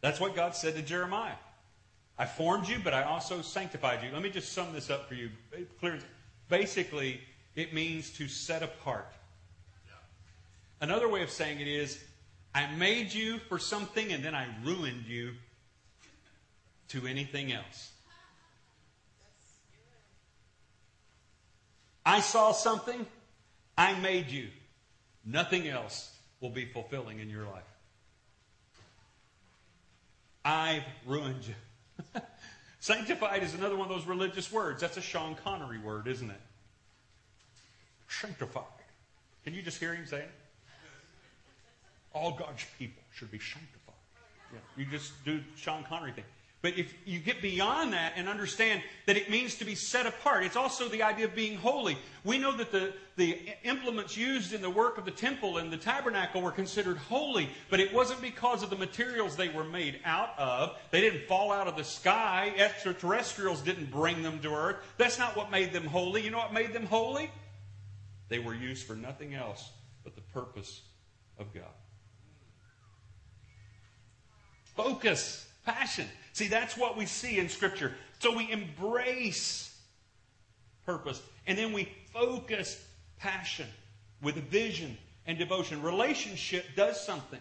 [0.00, 1.36] That's what God said to Jeremiah.
[2.18, 4.10] I formed you, but I also sanctified you.
[4.12, 5.30] Let me just sum this up for you.
[6.48, 7.20] Basically,
[7.54, 9.12] it means to set apart.
[10.80, 12.02] Another way of saying it is,
[12.54, 15.34] I made you for something and then I ruined you
[16.88, 17.92] to anything else.
[22.04, 23.06] I saw something,
[23.78, 24.48] I made you.
[25.24, 26.10] Nothing else
[26.40, 27.62] will be fulfilling in your life.
[30.44, 31.54] I've ruined you.
[32.80, 34.80] Sanctified is another one of those religious words.
[34.80, 36.40] That's a Sean Connery word, isn't it?
[38.20, 38.64] Sanctified.
[39.44, 40.30] Can you just hear him saying it?
[42.14, 43.94] All God's people should be sanctified.
[44.52, 46.24] Yeah, you just do Sean Connery thing.
[46.62, 50.44] But if you get beyond that and understand that it means to be set apart,
[50.44, 51.98] it's also the idea of being holy.
[52.22, 55.76] We know that the, the implements used in the work of the temple and the
[55.76, 60.38] tabernacle were considered holy, but it wasn't because of the materials they were made out
[60.38, 60.78] of.
[60.92, 62.52] They didn't fall out of the sky.
[62.56, 64.76] Extraterrestrials didn't bring them to earth.
[64.98, 66.22] That's not what made them holy.
[66.22, 67.28] You know what made them holy?
[68.32, 69.72] They were used for nothing else
[70.04, 70.80] but the purpose
[71.38, 71.64] of God.
[74.74, 76.06] Focus, passion.
[76.32, 77.92] See, that's what we see in Scripture.
[78.20, 79.78] So we embrace
[80.86, 82.82] purpose, and then we focus
[83.18, 83.66] passion
[84.22, 85.82] with vision and devotion.
[85.82, 87.40] Relationship does something.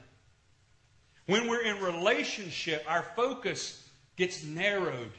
[1.26, 5.14] When we're in relationship, our focus gets narrowed.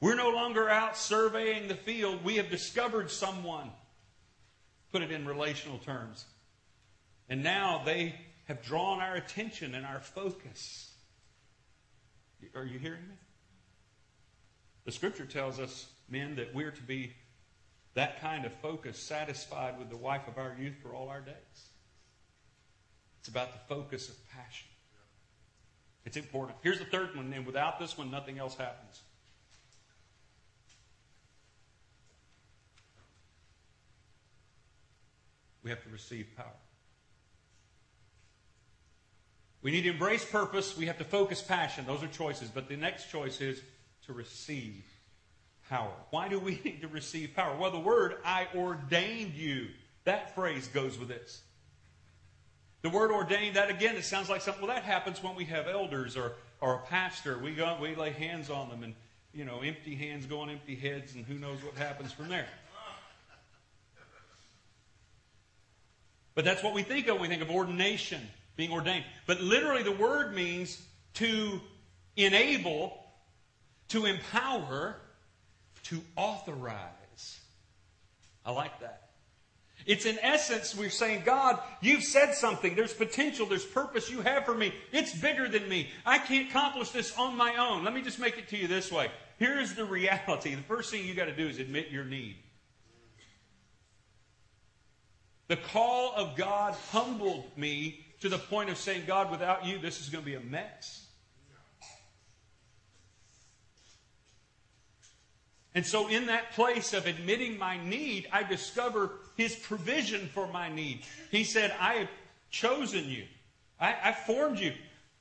[0.00, 2.24] We're no longer out surveying the field.
[2.24, 3.70] We have discovered someone
[4.92, 6.26] put it in relational terms.
[7.28, 8.14] And now they
[8.44, 10.92] have drawn our attention and our focus.
[12.54, 13.14] Are you hearing me?
[14.84, 17.14] The scripture tells us, men, that we're to be
[17.94, 21.34] that kind of focus, satisfied with the wife of our youth for all our days.
[23.20, 24.68] It's about the focus of passion.
[26.04, 26.58] It's important.
[26.62, 29.00] Here's the third one, and without this one, nothing else happens.
[35.62, 36.46] We have to receive power.
[39.62, 40.76] We need to embrace purpose.
[40.76, 41.86] We have to focus passion.
[41.86, 42.48] Those are choices.
[42.48, 43.62] But the next choice is
[44.06, 44.84] to receive
[45.68, 45.92] power.
[46.10, 47.56] Why do we need to receive power?
[47.56, 49.68] Well, the word, I ordained you,
[50.04, 51.42] that phrase goes with this.
[52.82, 55.68] The word ordained, that again, it sounds like something, well, that happens when we have
[55.68, 57.38] elders or, or a pastor.
[57.38, 58.94] We, go, we lay hands on them and,
[59.32, 62.48] you know, empty hands go on empty heads and who knows what happens from there.
[66.34, 68.20] But that's what we think of we think of ordination,
[68.56, 69.04] being ordained.
[69.26, 70.80] But literally, the word means
[71.14, 71.60] to
[72.16, 72.98] enable,
[73.88, 74.96] to empower,
[75.84, 77.40] to authorize.
[78.44, 79.10] I like that.
[79.84, 82.76] It's in essence, we're saying, God, you've said something.
[82.76, 83.46] There's potential.
[83.46, 84.72] There's purpose you have for me.
[84.92, 85.88] It's bigger than me.
[86.06, 87.84] I can't accomplish this on my own.
[87.84, 89.10] Let me just make it to you this way.
[89.38, 90.54] Here's the reality.
[90.54, 92.36] The first thing you got to do is admit your need.
[95.52, 100.00] The call of God humbled me to the point of saying, God, without you, this
[100.00, 101.04] is going to be a mess.
[105.74, 110.74] And so, in that place of admitting my need, I discover his provision for my
[110.74, 111.02] need.
[111.30, 112.08] He said, I have
[112.50, 113.24] chosen you,
[113.78, 114.72] I, I formed you,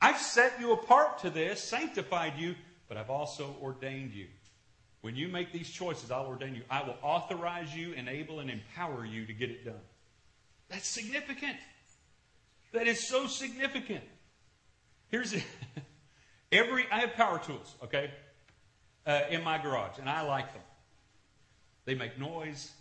[0.01, 2.55] I've set you apart to this, sanctified you,
[2.87, 4.27] but I've also ordained you.
[5.01, 6.61] When you make these choices, I'll ordain you.
[6.69, 9.81] I will authorize you, enable, and empower you to get it done.
[10.71, 11.57] That's significant.
[12.71, 14.03] That is so significant.
[15.09, 15.35] Here's
[16.51, 18.11] every I have power tools, okay,
[19.05, 20.61] uh, in my garage, and I like them.
[21.83, 22.71] They make noise.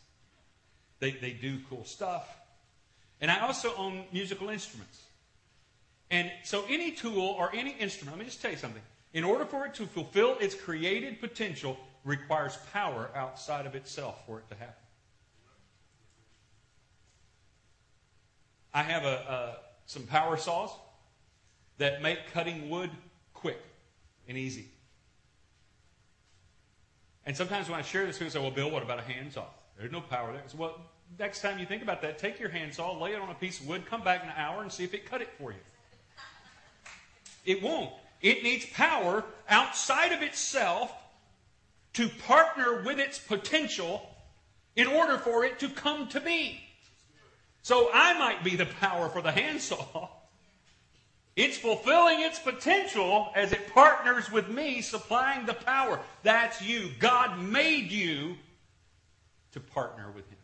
[1.00, 2.28] They they do cool stuff,
[3.20, 5.02] and I also own musical instruments.
[6.12, 8.82] And so, any tool or any instrument, let me just tell you something.
[9.12, 14.38] In order for it to fulfill its created potential, requires power outside of itself for
[14.38, 14.74] it to happen.
[18.72, 19.56] I have a,
[19.86, 20.70] some power saws
[21.78, 22.90] that make cutting wood
[23.34, 23.58] quick
[24.28, 24.68] and easy.
[27.26, 29.46] And sometimes when I share this, people say, Well, Bill, what about a handsaw?
[29.78, 30.42] There's no power there.
[30.56, 30.80] Well,
[31.18, 33.66] next time you think about that, take your handsaw, lay it on a piece of
[33.66, 35.58] wood, come back in an hour and see if it cut it for you.
[37.44, 37.90] It won't.
[38.20, 40.92] It needs power outside of itself
[41.94, 44.08] to partner with its potential
[44.76, 46.60] in order for it to come to be.
[47.62, 50.08] So I might be the power for the handsaw.
[51.36, 56.00] It's fulfilling its potential as it partners with me, supplying the power.
[56.22, 56.90] That's you.
[56.98, 58.36] God made you
[59.52, 60.38] to partner with Him.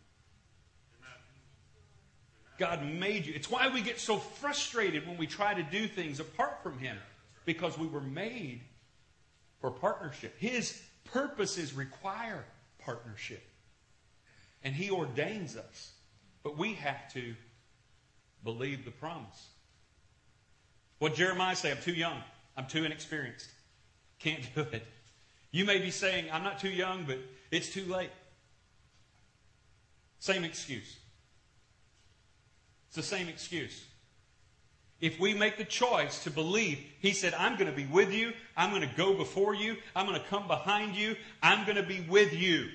[2.59, 3.35] God made you.
[3.35, 6.97] It's why we get so frustrated when we try to do things apart from Him,
[7.45, 8.63] because we were made
[9.61, 10.35] for partnership.
[10.39, 12.45] His purposes require
[12.79, 13.43] partnership,
[14.65, 15.93] and He ordains us.
[16.47, 17.35] But we have to
[18.45, 19.49] believe the promise.
[21.01, 21.73] What Jeremiah say?
[21.73, 22.23] I'm too young.
[22.57, 23.49] I'm too inexperienced.
[24.21, 24.87] Can't do it.
[25.51, 27.19] You may be saying, I'm not too young, but
[27.51, 28.13] it's too late.
[30.21, 30.99] Same excuse.
[32.87, 33.83] It's the same excuse.
[35.01, 38.33] If we make the choice to believe, He said, I'm going to be with you.
[38.57, 39.79] I'm going to go before you.
[39.97, 41.17] I'm going to come behind you.
[41.43, 42.69] I'm going to be with you.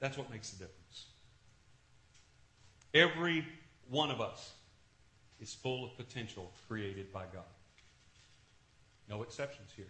[0.00, 1.06] That's what makes the difference.
[2.94, 3.46] Every
[3.88, 4.52] one of us
[5.40, 7.44] is full of potential created by God.
[9.08, 9.86] No exceptions here.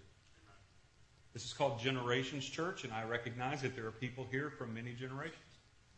[1.32, 4.92] This is called Generations Church, and I recognize that there are people here from many
[4.92, 5.36] generations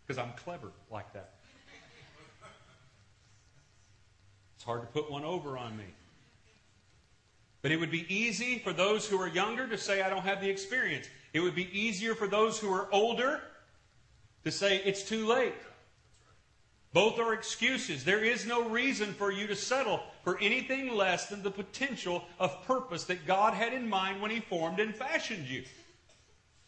[0.06, 1.34] because I'm clever like that.
[4.56, 5.84] It's hard to put one over on me.
[7.62, 10.40] But it would be easy for those who are younger to say, I don't have
[10.40, 11.08] the experience.
[11.32, 13.40] It would be easier for those who are older
[14.44, 15.54] to say it's too late.
[16.92, 18.04] Both are excuses.
[18.04, 22.64] There is no reason for you to settle for anything less than the potential of
[22.64, 25.62] purpose that God had in mind when He formed and fashioned you.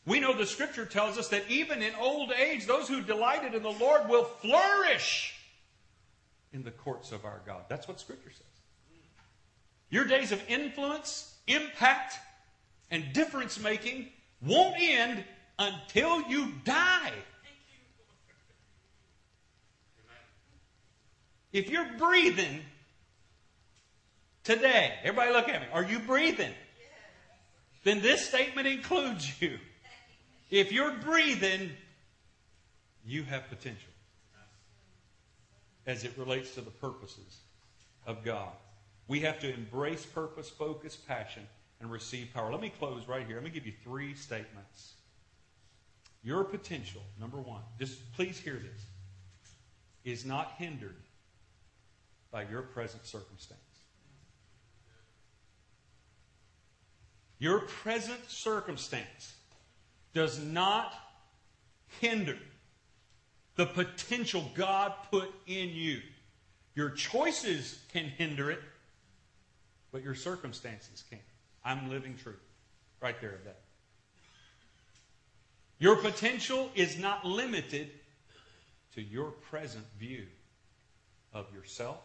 [0.07, 3.63] We know the scripture tells us that even in old age, those who delighted in
[3.63, 5.35] the Lord will flourish
[6.53, 7.63] in the courts of our God.
[7.69, 8.47] That's what scripture says.
[9.91, 12.15] Your days of influence, impact,
[12.91, 14.09] and difference making
[14.41, 15.25] won't end
[15.59, 17.13] until you die.
[21.53, 22.63] If you're breathing,
[24.45, 24.95] Today.
[25.05, 25.69] Everybody look at me.
[25.73, 26.53] Are you breathing?
[27.85, 29.59] Then this statement includes you.
[30.51, 31.71] If you're breathing,
[33.07, 33.91] you have potential
[35.87, 37.39] as it relates to the purposes
[38.07, 38.53] of God.
[39.09, 41.47] We have to embrace purpose, focus, passion,
[41.81, 42.51] and receive power.
[42.51, 43.37] Let me close right here.
[43.37, 44.95] Let me give you three statements.
[46.25, 48.87] Your potential, number one, just please hear this,
[50.05, 50.97] is not hindered
[52.33, 53.61] by your present circumstance.
[57.39, 59.35] Your present circumstance
[60.15, 60.95] does not
[62.01, 62.39] hinder
[63.57, 66.01] the potential God put in you.
[66.75, 68.61] Your choices can hinder it,
[69.93, 71.21] but your circumstances can't.
[71.65, 72.41] I'm living truth
[73.01, 73.61] right there of that.
[75.79, 77.91] Your potential is not limited
[78.95, 80.27] to your present view
[81.35, 81.99] of yourself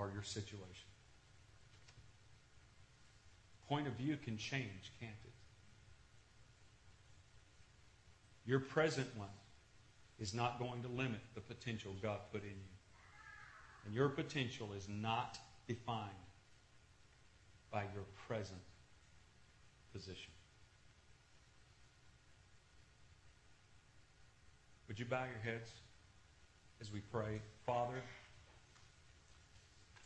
[0.00, 0.88] or your situation.
[3.68, 5.32] Point of view can change, can't it?
[8.46, 9.28] Your present one
[10.18, 12.76] is not going to limit the potential God put in you.
[13.84, 15.38] And your potential is not
[15.68, 16.08] defined
[17.70, 18.60] by your present
[19.92, 20.32] position.
[24.88, 25.70] Would you bow your heads
[26.80, 27.40] as we pray?
[27.64, 28.02] Father,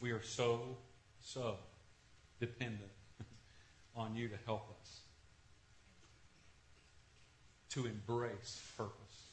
[0.04, 0.60] we are so,
[1.22, 1.56] so
[2.38, 2.90] dependent
[3.96, 5.00] on you to help us
[7.70, 9.30] to embrace purpose,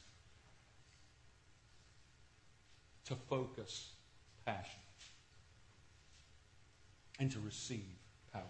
[3.04, 3.90] to focus
[4.46, 4.80] passion,
[7.20, 7.84] and to receive
[8.32, 8.42] power.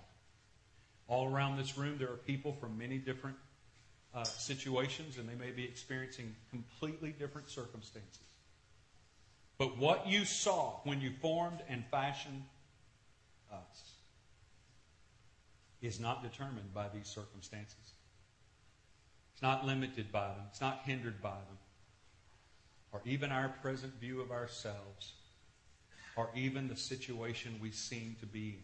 [1.09, 3.37] All around this room, there are people from many different
[4.15, 8.32] uh, situations, and they may be experiencing completely different circumstances.
[9.63, 12.43] But what you saw when you formed and fashioned
[13.53, 13.93] us
[15.81, 17.93] is not determined by these circumstances.
[19.33, 20.47] It's not limited by them.
[20.51, 21.59] It's not hindered by them.
[22.91, 25.13] Or even our present view of ourselves.
[26.17, 28.59] Or even the situation we seem to be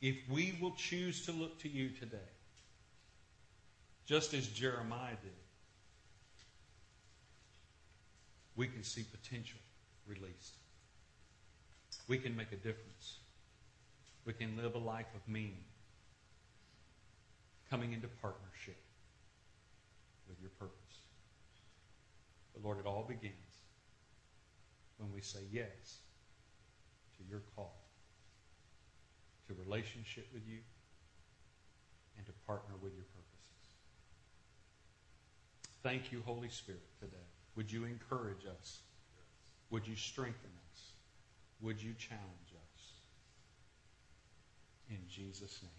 [0.00, 0.10] in.
[0.10, 2.30] If we will choose to look to you today,
[4.06, 5.43] just as Jeremiah did,
[8.56, 9.60] we can see potential
[10.06, 10.56] released.
[12.08, 13.18] We can make a difference.
[14.24, 15.64] We can live a life of meaning,
[17.70, 18.76] coming into partnership
[20.28, 20.98] with your purpose.
[22.52, 23.34] But Lord, it all begins
[24.98, 25.98] when we say yes
[27.18, 27.74] to your call,
[29.48, 30.58] to relationship with you,
[32.16, 33.24] and to partner with your purposes.
[35.82, 37.33] Thank you, Holy Spirit, today.
[37.56, 38.80] Would you encourage us?
[39.70, 40.92] Would you strengthen us?
[41.60, 42.82] Would you challenge us?
[44.90, 45.70] In Jesus' name.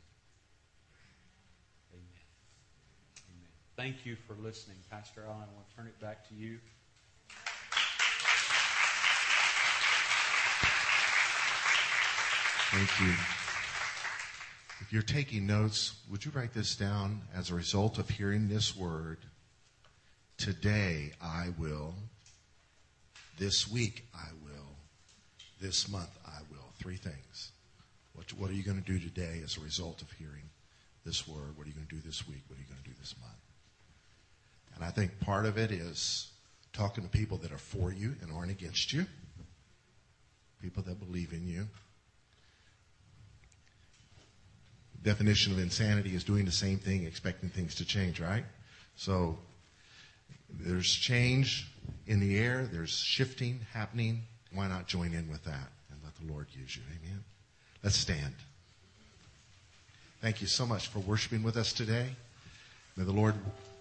[1.93, 2.03] Amen.
[3.30, 3.49] Amen.
[3.76, 4.78] Thank you for listening.
[4.89, 6.59] Pastor Allen, I want to turn it back to you.
[12.71, 13.13] Thank you.
[14.82, 18.76] If you're taking notes, would you write this down as a result of hearing this
[18.76, 19.19] word?
[20.46, 21.96] Today I will.
[23.39, 24.76] This week I will.
[25.60, 26.68] This month I will.
[26.78, 27.52] Three things.
[28.14, 30.43] What, what are you going to do today as a result of hearing
[31.04, 31.58] this word?
[31.58, 32.43] What are you going to do this week?
[32.48, 33.34] What are you going to do this month?
[34.76, 36.28] And I think part of it is
[36.74, 39.08] talking to people that are for you and aren't against you,
[40.62, 41.66] people that believe in you.
[45.02, 48.46] Definition of insanity is doing the same thing, expecting things to change, right?
[48.96, 49.39] So
[50.50, 51.68] there's change
[52.08, 54.22] in the air, there's shifting happening.
[54.54, 56.84] Why not join in with that and let the Lord use you?
[56.89, 57.24] Amen.
[57.84, 58.34] Let's stand.
[60.22, 62.08] Thank you so much for worshiping with us today.
[62.96, 63.36] May the Lord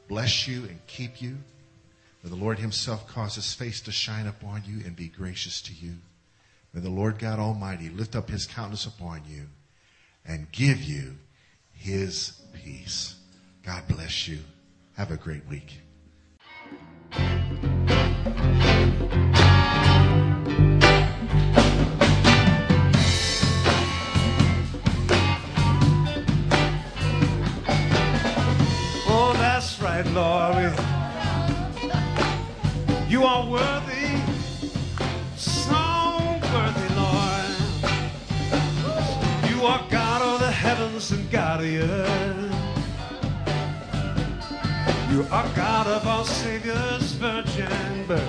[0.08, 1.36] bless you and keep you.
[2.22, 5.72] May the Lord Himself cause His face to shine upon you and be gracious to
[5.72, 5.94] you.
[6.72, 9.42] May the Lord God Almighty lift up His countenance upon you
[10.26, 11.14] and give you
[11.72, 13.14] His peace.
[13.64, 14.40] God bless you.
[14.96, 15.83] Have a great week.
[41.34, 41.90] carrière.
[45.10, 48.22] You are God of all Savior's virgin birth.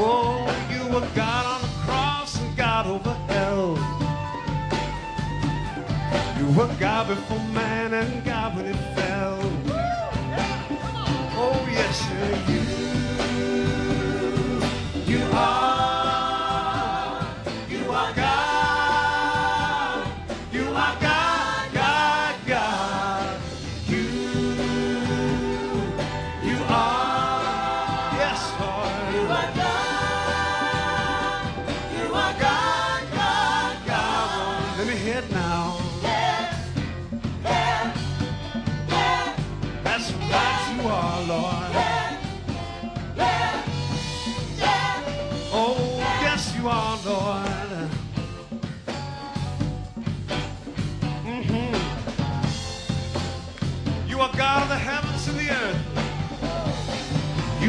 [0.00, 3.76] Oh, you were God on the cross and God over hell.
[6.38, 9.38] You were God before man and God when it fell.
[11.40, 11.96] Oh, yes,
[15.06, 15.67] you, you are.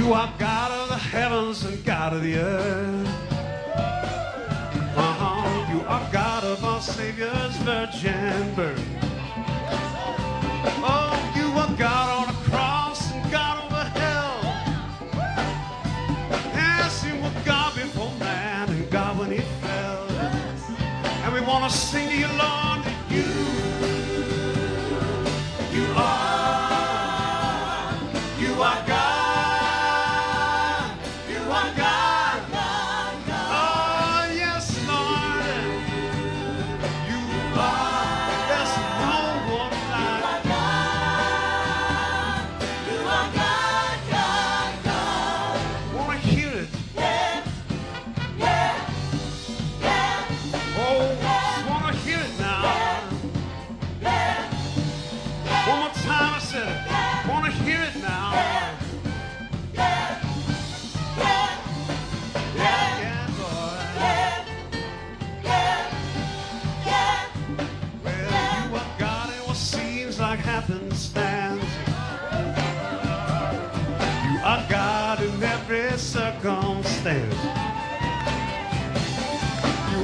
[0.10, 3.07] You are God of the heavens and God of the earth.
[4.97, 5.72] Uh-huh.
[5.72, 8.84] You are God of our Savior's virgin birth.
[10.82, 12.09] Oh, you are God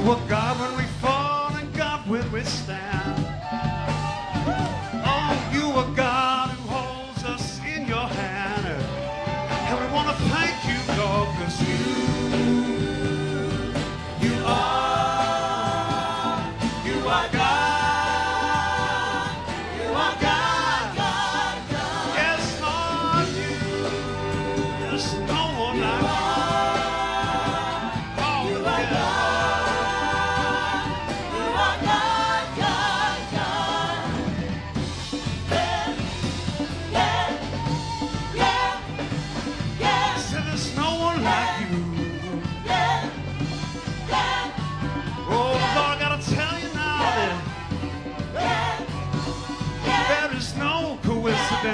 [0.06, 0.45] what God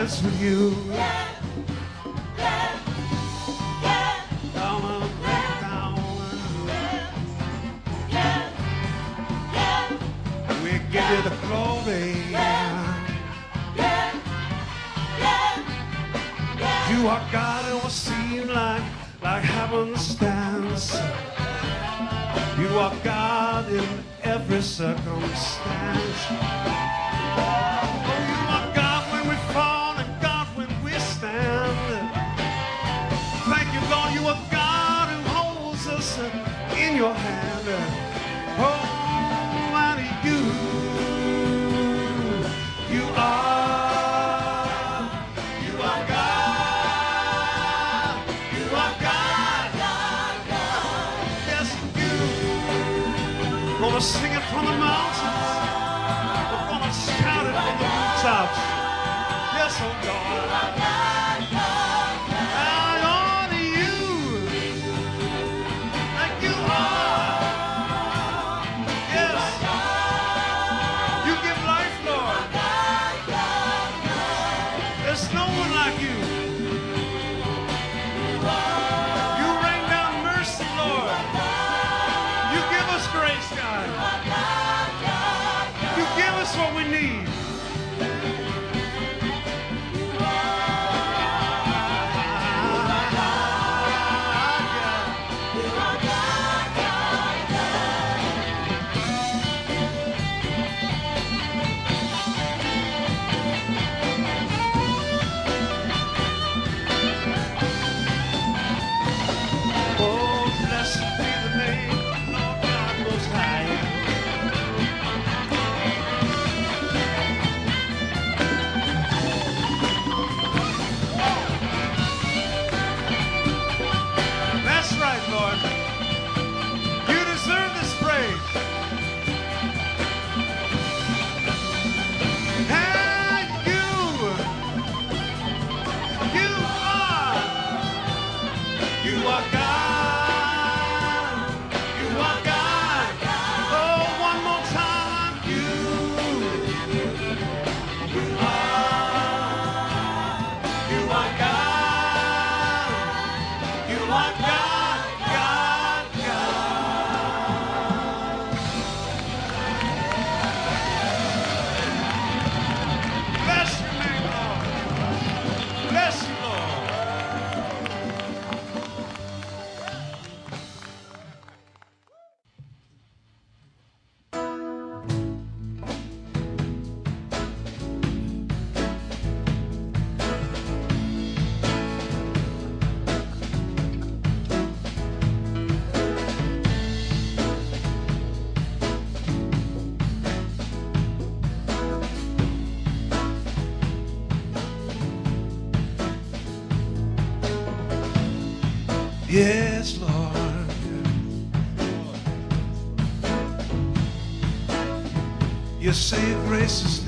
[0.01, 0.75] with you.
[0.89, 1.29] Yeah.
[2.39, 2.81] Yeah.
[9.53, 9.89] Yeah.
[10.65, 12.15] We give you the glory.
[16.91, 18.83] You are God, it will seem like
[19.23, 20.22] like heaven's.
[37.65, 37.69] Oh,
[39.73, 40.09] and he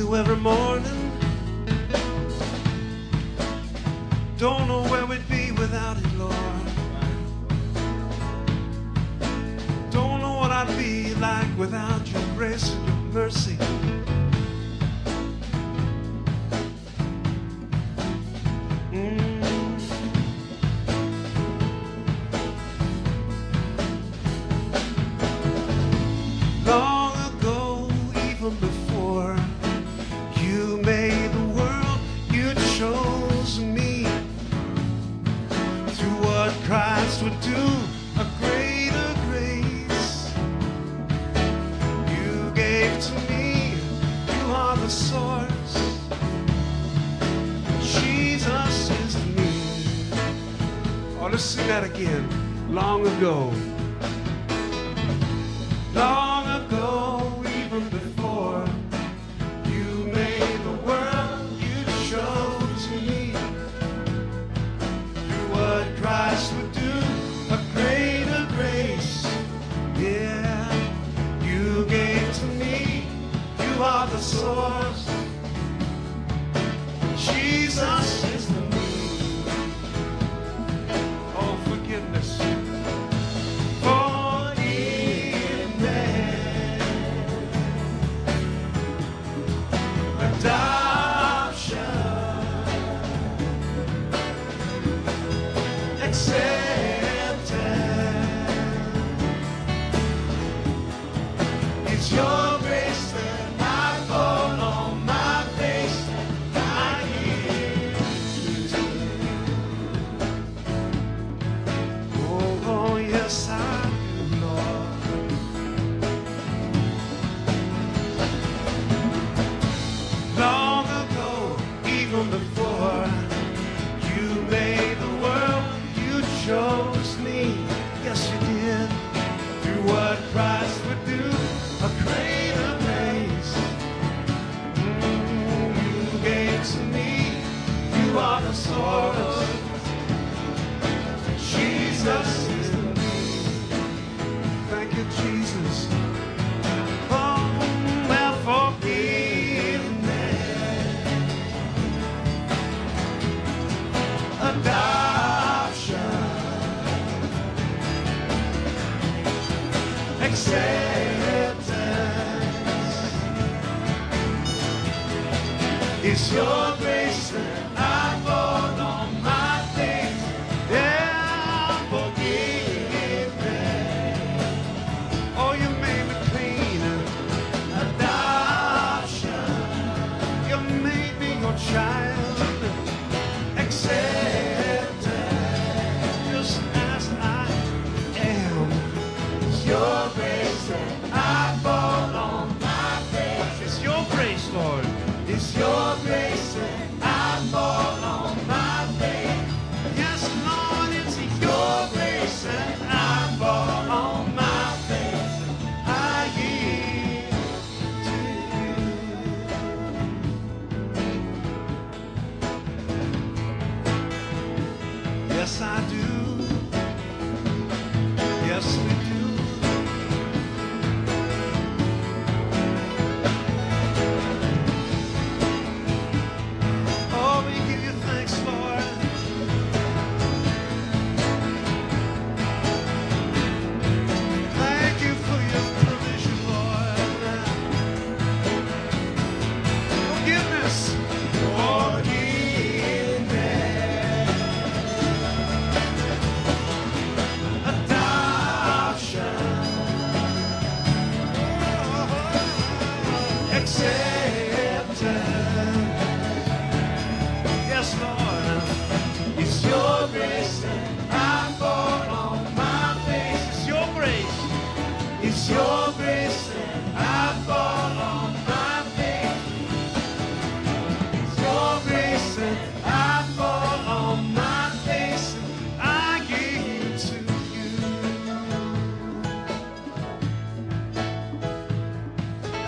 [0.04, 0.63] is every.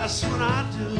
[0.07, 0.96] That's what I do.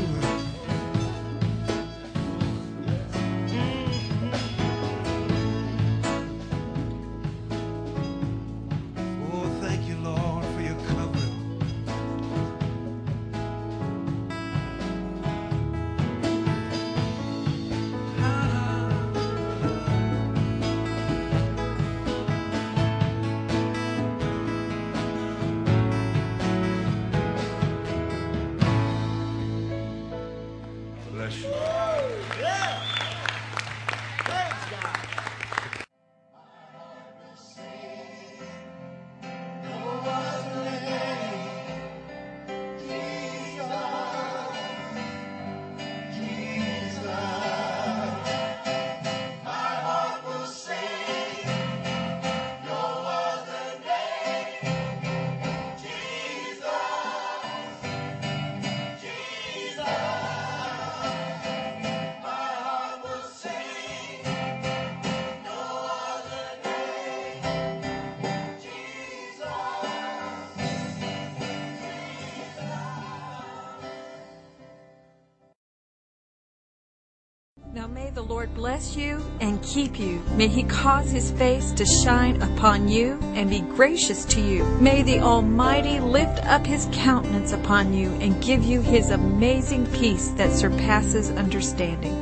[78.58, 80.20] Bless you and keep you.
[80.36, 84.64] May he cause his face to shine upon you and be gracious to you.
[84.82, 90.30] May the Almighty lift up his countenance upon you and give you his amazing peace
[90.38, 92.16] that surpasses understanding.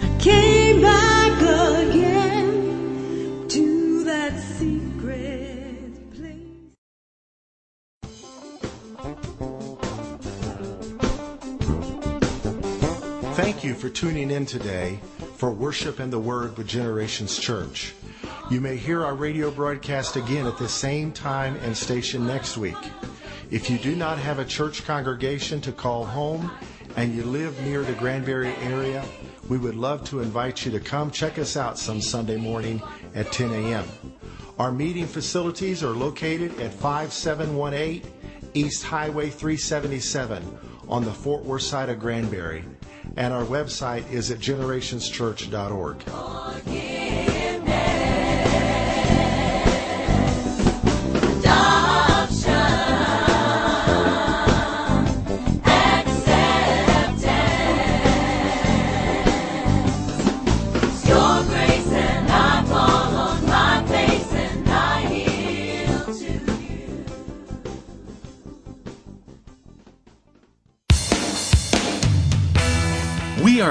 [0.00, 1.42] I Came back
[1.88, 6.38] again to that secret place.
[13.34, 15.00] Thank you for tuning in today
[15.44, 17.92] for Worship and the Word with Generations Church.
[18.50, 22.78] You may hear our radio broadcast again at the same time and station next week.
[23.50, 26.50] If you do not have a church congregation to call home
[26.96, 29.04] and you live near the Granbury area,
[29.50, 32.80] we would love to invite you to come check us out some Sunday morning
[33.14, 33.84] at 10 a.m.
[34.58, 38.02] Our meeting facilities are located at 5718
[38.54, 42.64] East Highway 377 on the Fort Worth side of Granbury.
[43.16, 46.93] And our website is at generationschurch.org.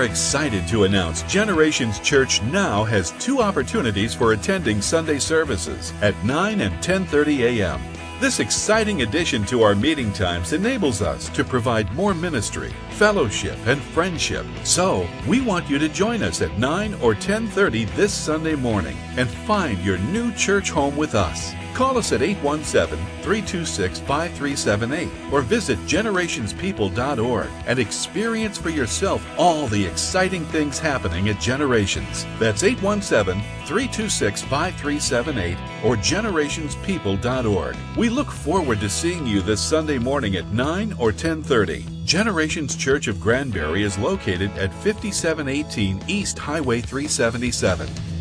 [0.04, 6.14] are excited to announce Generations Church now has two opportunities for attending Sunday services at
[6.26, 7.82] 9 and 10:30 a.m.
[8.20, 12.74] This exciting addition to our meeting times enables us to provide more ministry,
[13.04, 14.46] fellowship, and friendship.
[14.64, 19.30] So, we want you to join us at 9 or 10:30 this Sunday morning and
[19.30, 21.52] find your new church home with us.
[21.74, 30.80] Call us at 817-326-5378 or visit generationspeople.org and experience for yourself all the exciting things
[30.80, 32.26] happening at Generations.
[32.40, 37.76] That's 817-326-5378 or generationspeople.org.
[37.98, 41.93] We look forward to seeing you this Sunday morning at 9 or 10:30.
[42.06, 48.13] Generations Church of Granbury is located at 5718 East Highway 377.